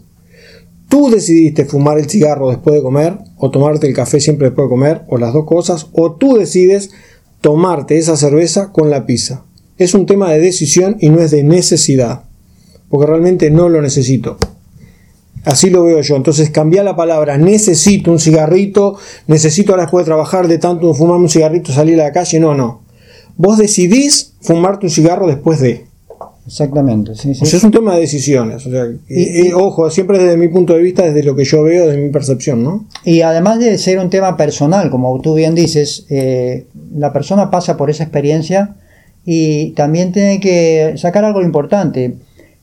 Tú 0.89 1.09
decidiste 1.09 1.65
fumar 1.65 1.97
el 1.97 2.07
cigarro 2.07 2.51
después 2.51 2.75
de 2.75 2.83
comer, 2.83 3.17
o 3.37 3.49
tomarte 3.49 3.87
el 3.87 3.95
café 3.95 4.19
siempre 4.19 4.49
después 4.49 4.67
de 4.67 4.69
comer, 4.69 5.01
o 5.07 5.17
las 5.17 5.33
dos 5.33 5.45
cosas, 5.45 5.87
o 5.93 6.11
tú 6.13 6.35
decides 6.37 6.91
tomarte 7.43 7.97
esa 7.97 8.15
cerveza 8.15 8.71
con 8.71 8.89
la 8.89 9.05
pizza. 9.05 9.43
Es 9.77 9.93
un 9.93 10.05
tema 10.05 10.31
de 10.31 10.39
decisión 10.39 10.95
y 11.01 11.09
no 11.09 11.19
es 11.19 11.29
de 11.29 11.43
necesidad, 11.43 12.23
porque 12.87 13.05
realmente 13.05 13.51
no 13.51 13.67
lo 13.67 13.81
necesito. 13.81 14.37
Así 15.43 15.69
lo 15.69 15.83
veo 15.83 15.99
yo. 15.99 16.15
Entonces 16.15 16.51
cambia 16.51 16.83
la 16.83 16.95
palabra 16.95 17.37
necesito 17.37 18.11
un 18.11 18.19
cigarrito, 18.19 18.97
necesito 19.27 19.73
ahora 19.73 19.83
después 19.83 20.05
de 20.05 20.11
trabajar 20.11 20.47
de 20.47 20.57
tanto 20.57 20.93
fumar 20.93 21.17
un 21.17 21.27
cigarrito 21.27 21.73
salir 21.73 21.99
a 21.99 22.05
la 22.05 22.11
calle. 22.13 22.39
No, 22.39 22.55
no. 22.55 22.83
Vos 23.35 23.57
decidís 23.57 24.35
fumarte 24.39 24.85
un 24.85 24.89
cigarro 24.89 25.27
después 25.27 25.59
de. 25.59 25.85
Exactamente, 26.45 27.15
sí, 27.15 27.33
sí. 27.33 27.43
es 27.43 27.63
un 27.63 27.71
tema 27.71 27.95
de 27.95 28.01
decisiones. 28.01 28.67
y, 29.07 29.51
ojo, 29.53 29.89
siempre 29.89 30.19
desde 30.19 30.35
mi 30.35 30.49
punto 30.49 30.73
de 30.73 30.81
vista, 30.81 31.03
desde 31.03 31.23
lo 31.23 31.35
que 31.35 31.45
yo 31.45 31.63
veo, 31.63 31.87
desde 31.87 32.01
mi 32.01 32.09
percepción, 32.09 32.63
¿no? 32.63 32.85
Y 33.05 33.21
además 33.21 33.59
de 33.59 33.77
ser 33.77 33.99
un 33.99 34.09
tema 34.09 34.35
personal, 34.35 34.89
como 34.89 35.19
tú 35.21 35.35
bien 35.35 35.55
dices, 35.55 36.05
eh, 36.09 36.65
la 36.95 37.13
persona 37.13 37.49
pasa 37.49 37.77
por 37.77 37.89
esa 37.89 38.03
experiencia 38.03 38.75
y 39.25 39.71
también 39.71 40.11
tiene 40.11 40.41
que 40.41 40.95
sacar 40.97 41.23
algo 41.23 41.41
importante. 41.41 42.15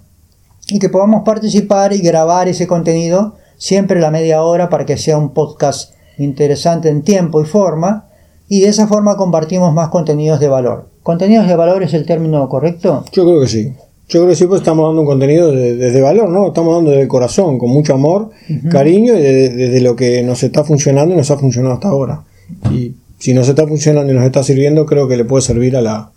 y 0.69 0.79
que 0.79 0.91
podamos 0.91 1.23
participar 1.25 1.95
y 1.95 2.03
grabar 2.03 2.49
ese 2.49 2.67
contenido 2.67 3.37
siempre 3.57 3.99
la 3.99 4.11
media 4.11 4.43
hora 4.43 4.69
para 4.69 4.85
que 4.85 4.99
sea 4.99 5.17
un 5.17 5.31
podcast 5.31 5.95
interesante 6.19 6.91
en 6.91 7.01
tiempo 7.01 7.41
y 7.41 7.47
forma, 7.47 8.11
y 8.47 8.61
de 8.61 8.69
esa 8.69 8.87
forma 8.87 9.17
compartimos 9.17 9.73
más 9.73 9.89
contenidos 9.89 10.41
de 10.41 10.49
valor. 10.49 10.91
¿Contenidos 11.03 11.49
de 11.49 11.57
valor 11.57 11.83
es 11.83 11.95
el 11.95 12.05
término 12.05 12.47
correcto? 12.51 13.07
Yo 13.11 13.25
creo 13.25 13.41
que 13.41 13.49
sí. 13.49 13.73
Yo 14.09 14.21
creo 14.21 14.29
que 14.29 14.37
sí, 14.37 14.47
pues 14.47 14.63
estamos 14.63 14.89
dando 14.89 15.03
un 15.03 15.07
contenido 15.07 15.53
desde 15.53 16.01
valor, 16.01 16.31
¿no? 16.31 16.49
Estamos 16.49 16.75
dando 16.75 16.91
desde 16.91 17.03
el 17.03 17.09
corazón, 17.09 17.59
con 17.59 17.69
mucho 17.69 17.93
amor, 17.93 18.31
cariño 18.71 19.15
y 19.15 19.21
desde, 19.21 19.81
lo 19.83 19.97
que 19.97 20.23
nos 20.23 20.43
está 20.43 20.65
funcionando 20.65 21.15
y 21.15 21.19
nos 21.19 21.31
ha 21.31 21.37
funcionado 21.37 21.75
hasta 21.75 21.89
ahora. 21.89 22.23
Y 22.73 22.95
si 23.19 23.35
nos 23.35 23.49
está 23.49 23.67
funcionando 23.67 24.11
y 24.11 24.17
nos 24.17 24.25
está 24.25 24.43
sirviendo, 24.43 24.87
creo 24.87 25.09
que 25.09 25.19
le 25.19 25.27
puede 25.27 25.43
servir 25.43 25.77
a 25.77 25.83
la, 25.83 26.11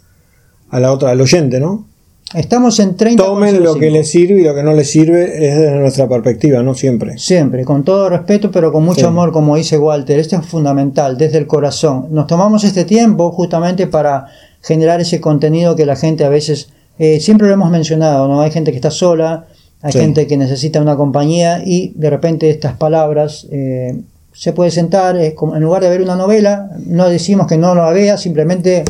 a 0.69 0.79
la 0.79 0.93
otra, 0.93 1.09
al 1.09 1.19
oyente, 1.19 1.59
¿no? 1.59 1.85
Estamos 2.33 2.79
en 2.79 2.95
30 2.95 3.21
Tomen 3.21 3.61
lo 3.61 3.75
que 3.75 3.91
les 3.91 4.09
sirve 4.09 4.39
y 4.39 4.43
lo 4.45 4.55
que 4.55 4.63
no 4.63 4.73
les 4.73 4.89
sirve 4.89 5.25
es 5.45 5.59
desde 5.59 5.77
nuestra 5.77 6.07
perspectiva, 6.07 6.63
¿no? 6.63 6.73
Siempre. 6.73 7.17
Siempre, 7.17 7.65
con 7.65 7.83
todo 7.83 8.07
respeto, 8.07 8.51
pero 8.51 8.71
con 8.71 8.85
mucho 8.85 9.09
amor, 9.09 9.33
como 9.33 9.57
dice 9.57 9.77
Walter. 9.77 10.17
Esto 10.17 10.37
es 10.37 10.45
fundamental, 10.45 11.17
desde 11.17 11.39
el 11.39 11.47
corazón. 11.47 12.07
Nos 12.11 12.27
tomamos 12.27 12.63
este 12.63 12.85
tiempo 12.85 13.31
justamente 13.31 13.85
para 13.85 14.27
generar 14.61 15.01
ese 15.01 15.19
contenido 15.19 15.75
que 15.75 15.85
la 15.85 15.97
gente 15.97 16.23
a 16.23 16.29
veces 16.29 16.69
eh, 17.03 17.19
siempre 17.19 17.47
lo 17.47 17.55
hemos 17.55 17.71
mencionado, 17.71 18.27
¿no? 18.27 18.41
Hay 18.41 18.51
gente 18.51 18.69
que 18.69 18.77
está 18.77 18.91
sola, 18.91 19.47
hay 19.81 19.91
gente 19.91 20.27
que 20.27 20.37
necesita 20.37 20.79
una 20.79 20.95
compañía 20.95 21.63
y 21.65 21.93
de 21.95 22.11
repente 22.11 22.47
estas 22.51 22.77
palabras 22.77 23.47
eh, 23.49 23.99
se 24.33 24.53
puede 24.53 24.69
sentar, 24.69 25.17
como, 25.33 25.55
en 25.55 25.63
lugar 25.63 25.81
de 25.81 25.89
ver 25.89 26.03
una 26.03 26.15
novela, 26.15 26.69
no 26.85 27.09
decimos 27.09 27.47
que 27.47 27.57
no 27.57 27.73
la 27.73 27.89
vea, 27.89 28.17
simplemente 28.17 28.83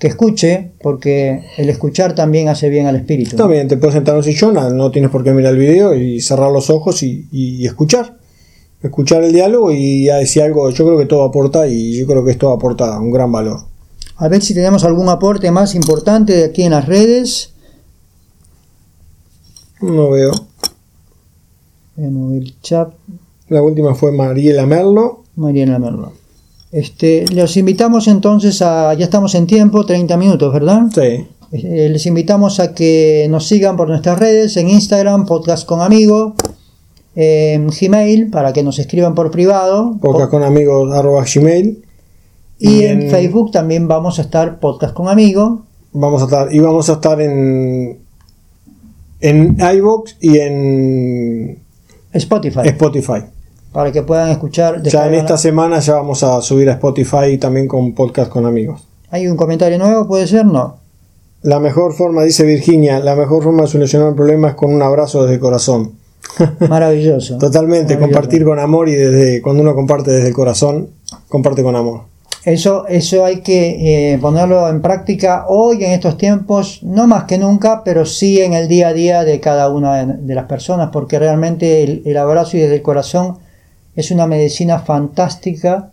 que 0.00 0.08
escuche, 0.08 0.72
porque 0.82 1.44
el 1.56 1.70
escuchar 1.70 2.16
también 2.16 2.48
hace 2.48 2.68
bien 2.68 2.88
al 2.88 2.96
espíritu. 2.96 3.36
También 3.36 3.68
te 3.68 3.76
puedes 3.76 3.94
sentar 3.94 4.14
en 4.14 4.18
un 4.18 4.24
sillón, 4.24 4.76
no 4.76 4.90
tienes 4.90 5.12
por 5.12 5.22
qué 5.22 5.30
mirar 5.30 5.52
el 5.52 5.60
video 5.60 5.94
y 5.94 6.20
cerrar 6.20 6.50
los 6.50 6.70
ojos 6.70 7.04
y, 7.04 7.64
escuchar. 7.64 8.16
Escuchar 8.82 9.22
el 9.22 9.32
diálogo 9.32 9.70
y 9.70 10.06
decir 10.06 10.42
algo, 10.42 10.68
yo 10.70 10.84
creo 10.84 10.98
que 10.98 11.06
todo 11.06 11.22
aporta 11.22 11.68
y 11.68 11.96
yo 11.96 12.04
creo 12.08 12.24
que 12.24 12.32
esto 12.32 12.50
aporta 12.50 12.98
un 12.98 13.12
gran 13.12 13.30
valor. 13.30 13.73
A 14.16 14.28
ver 14.28 14.42
si 14.42 14.54
tenemos 14.54 14.84
algún 14.84 15.08
aporte 15.08 15.50
más 15.50 15.74
importante 15.74 16.32
de 16.34 16.44
aquí 16.44 16.62
en 16.62 16.70
las 16.70 16.86
redes. 16.86 17.52
No 19.80 20.10
veo. 20.10 20.32
El 21.96 22.54
chat. 22.62 22.92
La 23.48 23.62
última 23.62 23.94
fue 23.94 24.12
Mariela 24.12 24.66
Merlo. 24.66 25.24
Mariela 25.36 25.78
Merlo. 25.78 26.12
Este, 26.72 27.26
los 27.32 27.56
invitamos 27.56 28.08
entonces 28.08 28.60
a, 28.62 28.94
ya 28.94 29.04
estamos 29.04 29.34
en 29.34 29.46
tiempo, 29.46 29.86
30 29.86 30.16
minutos, 30.16 30.52
¿verdad? 30.52 30.82
Sí. 30.92 31.26
Eh, 31.52 31.88
les 31.88 32.06
invitamos 32.06 32.58
a 32.58 32.74
que 32.74 33.28
nos 33.30 33.46
sigan 33.46 33.76
por 33.76 33.88
nuestras 33.88 34.18
redes, 34.18 34.56
en 34.56 34.68
Instagram, 34.68 35.24
podcast 35.24 35.66
con 35.66 35.82
amigos, 35.82 36.32
en 37.14 37.68
Gmail, 37.68 38.30
para 38.30 38.52
que 38.52 38.64
nos 38.64 38.80
escriban 38.80 39.14
por 39.14 39.30
privado. 39.30 39.96
Podcast 40.00 40.30
con 40.30 40.42
amigos, 40.42 40.92
arroba 40.92 41.24
Gmail. 41.32 41.84
Y, 42.64 42.84
en, 42.84 43.10
Facebook 43.10 43.50
también 43.50 43.88
vamos 43.88 44.18
a 44.18 44.22
estar 44.22 44.58
podcast 44.58 44.94
con 44.94 45.08
amigos. 45.08 45.60
Vamos 45.92 46.22
a 46.22 46.24
estar, 46.24 46.54
y 46.54 46.58
vamos 46.60 46.88
a 46.88 46.94
estar 46.94 47.20
en 47.20 47.98
en 49.20 49.56
iVoox 49.58 50.16
y 50.20 50.38
en 50.38 51.58
Spotify. 52.12 52.60
Spotify. 52.64 53.24
Para 53.72 53.90
que 53.90 54.02
puedan 54.02 54.30
escuchar. 54.30 54.82
Ya 54.82 55.06
en 55.06 55.14
esta 55.14 55.38
semana 55.38 55.78
ya 55.80 55.94
vamos 55.94 56.22
a 56.22 56.40
subir 56.42 56.68
a 56.68 56.74
Spotify 56.74 57.38
también 57.38 57.66
con 57.66 57.94
podcast 57.94 58.30
con 58.30 58.44
amigos. 58.44 58.82
¿Hay 59.10 59.26
un 59.26 59.36
comentario 59.36 59.78
nuevo? 59.78 60.06
¿Puede 60.06 60.26
ser? 60.26 60.44
No. 60.44 60.76
La 61.42 61.58
mejor 61.58 61.92
forma, 61.94 62.22
dice 62.22 62.44
Virginia, 62.44 63.00
la 63.00 63.16
mejor 63.16 63.42
forma 63.42 63.62
de 63.62 63.68
solucionar 63.68 64.08
el 64.08 64.14
problema 64.14 64.48
es 64.48 64.54
con 64.54 64.74
un 64.74 64.82
abrazo 64.82 65.22
desde 65.22 65.34
el 65.34 65.40
corazón. 65.40 65.92
Maravilloso. 66.68 67.38
Totalmente, 67.38 67.98
compartir 67.98 68.44
con 68.44 68.58
amor 68.58 68.88
y 68.88 68.94
desde 68.94 69.42
cuando 69.42 69.62
uno 69.62 69.74
comparte 69.74 70.10
desde 70.10 70.28
el 70.28 70.34
corazón, 70.34 70.88
comparte 71.28 71.62
con 71.62 71.76
amor. 71.76 72.13
Eso, 72.44 72.86
eso 72.88 73.24
hay 73.24 73.40
que 73.40 74.12
eh, 74.12 74.18
ponerlo 74.18 74.68
en 74.68 74.82
práctica 74.82 75.46
hoy 75.48 75.82
en 75.82 75.92
estos 75.92 76.18
tiempos, 76.18 76.80
no 76.82 77.06
más 77.06 77.24
que 77.24 77.38
nunca, 77.38 77.82
pero 77.84 78.04
sí 78.04 78.42
en 78.42 78.52
el 78.52 78.68
día 78.68 78.88
a 78.88 78.92
día 78.92 79.24
de 79.24 79.40
cada 79.40 79.70
una 79.70 80.04
de, 80.04 80.34
las 80.34 80.44
personas, 80.44 80.90
porque 80.92 81.18
realmente 81.18 81.82
el, 82.04 82.16
abrazo 82.18 82.58
y 82.58 82.60
desde 82.60 82.74
el 82.76 82.82
corazón 82.82 83.38
es 83.96 84.10
una 84.10 84.26
medicina 84.26 84.78
fantástica, 84.78 85.90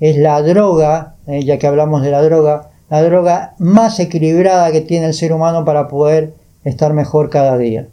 es 0.00 0.16
la 0.16 0.42
droga, 0.42 1.14
eh, 1.28 1.44
ya 1.44 1.58
que 1.58 1.68
hablamos 1.68 2.02
de 2.02 2.10
la 2.10 2.20
droga, 2.20 2.70
la 2.90 3.00
droga 3.04 3.54
más 3.58 4.00
equilibrada 4.00 4.72
que 4.72 4.80
tiene 4.80 5.06
el 5.06 5.14
ser 5.14 5.32
humano 5.32 5.64
para 5.64 5.86
poder 5.86 6.34
estar 6.64 6.92
mejor 6.94 7.30
cada 7.30 7.56
día. 7.56 7.86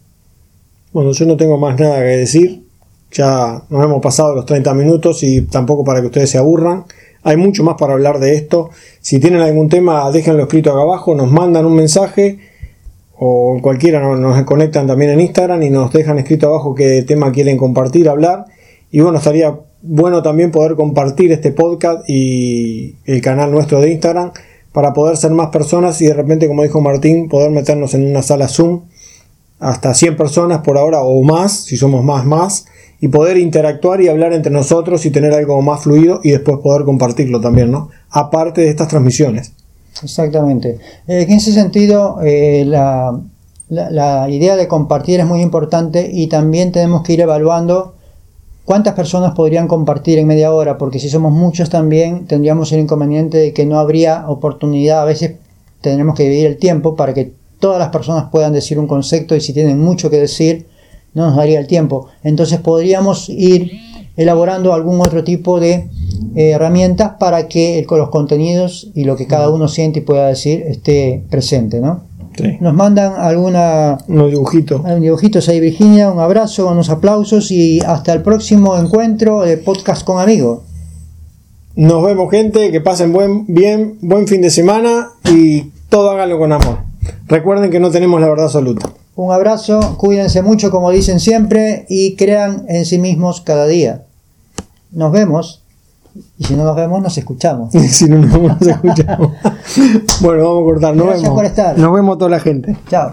Bueno, 0.93 1.12
yo 1.12 1.28
no 1.28 1.38
tengo 1.38 1.60
más 1.60 1.80
nada 1.80 2.00
que 2.00 2.17
decir, 2.17 2.63
ya 3.12 3.62
nos 3.69 3.84
hemos 3.84 4.02
pasado 4.02 4.34
los 4.34 4.48
30 4.48 4.74
minutos 4.74 5.22
y 5.22 5.41
tampoco 5.41 5.84
para 5.84 6.02
que 6.02 6.08
ustedes 6.08 6.32
se 6.32 6.39
aburran. 6.39 6.86
Hay 7.24 7.38
mucho 7.38 7.64
más 7.64 7.76
para 7.78 7.94
hablar 7.94 8.20
de 8.20 8.36
esto. 8.36 8.70
Si 9.02 9.20
tienen 9.20 9.42
algún 9.42 9.70
tema, 9.70 10.10
déjenlo 10.12 10.44
escrito 10.44 10.72
acá 10.72 10.82
abajo, 10.82 11.16
nos 11.16 11.32
mandan 11.32 11.66
un 11.66 11.76
mensaje 11.76 12.40
o 13.18 13.60
cualquiera 13.62 14.00
nos, 14.00 14.44
conectan 14.44 14.88
también 14.88 15.12
en 15.12 15.20
Instagram 15.20 15.62
y 15.64 15.70
nos 15.70 15.92
dejan 15.92 16.20
escrito 16.20 16.48
abajo 16.48 16.74
qué 16.74 17.04
tema 17.04 17.32
quieren 17.32 17.58
compartir, 17.58 18.08
hablar. 18.08 18.46
Y 18.92 19.02
bueno, 19.02 19.18
estaría 19.18 19.60
bueno 19.82 20.24
también 20.24 20.52
poder 20.52 20.76
compartir 20.76 21.32
este 21.32 21.52
podcast 21.52 22.10
y 22.10 22.96
el 23.06 23.22
canal 23.22 23.52
nuestro 23.52 23.82
de 23.82 23.92
Instagram 23.92 24.32
para 24.72 24.94
poder 24.94 25.18
ser 25.18 25.32
más 25.32 25.50
personas 25.50 26.02
y 26.02 26.08
de 26.08 26.14
repente, 26.14 26.48
como 26.48 26.64
dijo 26.64 26.80
Martín, 26.80 27.28
poder 27.28 27.52
meternos 27.52 27.94
en 27.94 28.06
una 28.06 28.22
sala 28.22 28.48
Zoom 28.48 28.84
hasta 29.60 29.94
100 29.94 30.16
personas 30.16 30.60
por 30.60 30.78
ahora 30.78 31.02
o 31.02 31.22
más, 31.24 31.64
si 31.66 31.76
somos 31.76 32.04
más, 32.04 32.26
más 32.26 32.66
y 33.02 33.08
poder 33.08 33.38
interactuar 33.38 34.02
y 34.02 34.08
hablar 34.08 34.34
entre 34.34 34.52
nosotros 34.52 35.06
y 35.06 35.12
tener 35.12 35.34
algo 35.34 35.62
más 35.62 35.84
fluido 35.84 36.20
y 36.24 36.32
después 36.32 36.58
poder 36.60 36.84
compartirlo 36.84 37.40
también, 37.40 37.72
¿no? 37.72 37.90
Aparte 38.10 38.62
de 38.62 38.70
estas 38.70 38.90
transmisiones. 38.90 39.54
Exactamente. 40.04 40.80
Eh, 41.08 41.26
en 41.28 41.32
ese 41.32 41.52
sentido, 41.52 42.20
eh, 42.24 42.64
la, 42.66 43.20
la, 43.70 44.30
idea 44.30 44.56
de 44.56 44.68
compartir 44.68 45.20
es 45.20 45.26
muy 45.26 45.42
importante 45.42 46.10
y 46.12 46.28
también 46.28 46.72
tenemos 46.72 47.04
que 47.04 47.14
ir 47.14 47.22
evaluando 47.22 47.96
cuántas 48.66 48.94
personas 48.94 49.34
podrían 49.34 49.68
compartir 49.68 50.20
en 50.20 50.28
media 50.28 50.54
hora, 50.54 50.78
porque 50.78 51.00
si 51.00 51.10
somos 51.10 51.34
muchos 51.34 51.70
también 51.70 52.28
tendríamos 52.28 52.72
el 52.72 52.82
inconveniente 52.82 53.38
de 53.38 53.54
que 53.54 53.66
no 53.66 53.80
habría 53.80 54.30
oportunidad, 54.30 55.02
a 55.02 55.06
veces 55.06 55.36
tenemos 55.82 56.16
que 56.16 56.24
dividir 56.24 56.46
el 56.48 56.58
tiempo 56.58 56.96
para 56.96 57.14
que 57.14 57.34
todas 57.60 57.80
las 57.80 57.90
personas 57.90 58.26
puedan 58.32 58.54
decir 58.54 58.80
un 58.80 58.88
concepto 58.88 59.36
y 59.36 59.42
si 59.42 59.54
tienen 59.54 59.80
mucho 59.80 60.10
que 60.10 60.20
decir, 60.20 60.68
no 61.13 61.28
nos 61.28 61.36
daría 61.36 61.60
el 61.60 61.67
tiempo. 61.67 62.08
Entonces 62.24 62.60
podríamos 62.60 63.30
ir 63.30 63.72
elaborando 64.15 64.74
algún 64.74 65.00
otro 65.00 65.24
tipo 65.24 65.60
de 65.60 65.88
eh, 66.36 66.52
herramientas 66.52 67.13
para 67.19 67.48
que 67.48 67.86
los 67.89 68.10
contenidos 68.10 68.89
y 68.93 69.06
lo 69.06 69.15
que 69.15 69.28
cada 69.28 69.50
uno 69.50 69.67
siente 69.67 70.00
y 70.00 70.02
pueda 70.02 70.28
decir 70.28 70.63
esté 70.67 71.24
presente, 71.30 71.80
¿no? 71.80 72.10
Nos 72.62 72.74
mandan 72.74 73.13
alguna 73.17 73.98
unos 74.08 74.32
dibujitos. 74.32 74.82
dibujitos 75.02 75.50
ahí 75.50 75.60
Virginia, 75.60 76.10
un 76.10 76.19
abrazo, 76.19 76.69
unos 76.69 76.89
aplausos 76.89 77.52
y 77.52 77.82
hasta 77.82 78.13
el 78.13 78.22
próximo 78.22 78.78
encuentro 78.78 79.41
de 79.41 79.58
podcast 79.58 80.06
con 80.06 80.22
amigos. 80.22 80.62
Nos 81.76 82.04
vemos 82.04 82.32
gente, 82.32 82.72
que 82.72 82.82
pasen 82.82 83.13
buen 83.13 83.45
bien, 83.48 83.98
buen 84.02 84.28
fin 84.28 84.41
de 84.41 84.50
semana 84.50 85.10
y 85.32 85.72
todo 85.89 86.12
háganlo 86.12 86.38
con 86.38 86.54
amor. 86.54 86.88
Recuerden 87.28 87.72
que 87.72 87.80
no 87.80 87.91
tenemos 87.91 88.19
la 88.22 88.30
verdad 88.30 88.45
absoluta. 88.45 88.89
Un 89.15 89.32
abrazo, 89.34 89.98
cuídense 89.98 90.41
mucho 90.41 90.72
como 90.72 90.91
dicen 90.91 91.19
siempre 91.19 91.86
y 91.89 92.15
crean 92.15 92.65
en 92.69 92.86
sí 92.86 92.98
mismos 92.98 93.41
cada 93.41 93.67
día. 93.67 94.04
Nos 94.91 95.12
vemos. 95.12 95.63
Y 96.38 96.45
si 96.45 96.56
no 96.56 96.63
nos 96.63 96.76
vemos, 96.76 97.02
nos 97.02 97.17
escuchamos. 97.17 97.72
si 97.89 98.06
no 98.06 98.17
nos 98.17 98.32
vemos, 98.32 98.60
nos 98.60 98.69
escuchamos. 98.69 99.32
bueno, 100.22 100.43
vamos 100.43 100.62
a 100.62 100.65
cortar. 100.65 100.95
Nos 100.95 101.06
Gracias 101.06 101.24
vemos. 101.24 101.38
por 101.38 101.45
estar. 101.45 101.78
Nos 101.78 101.93
vemos 101.93 102.17
toda 102.17 102.32
la 102.32 102.39
gente. 102.39 102.78
Chao. 102.89 103.12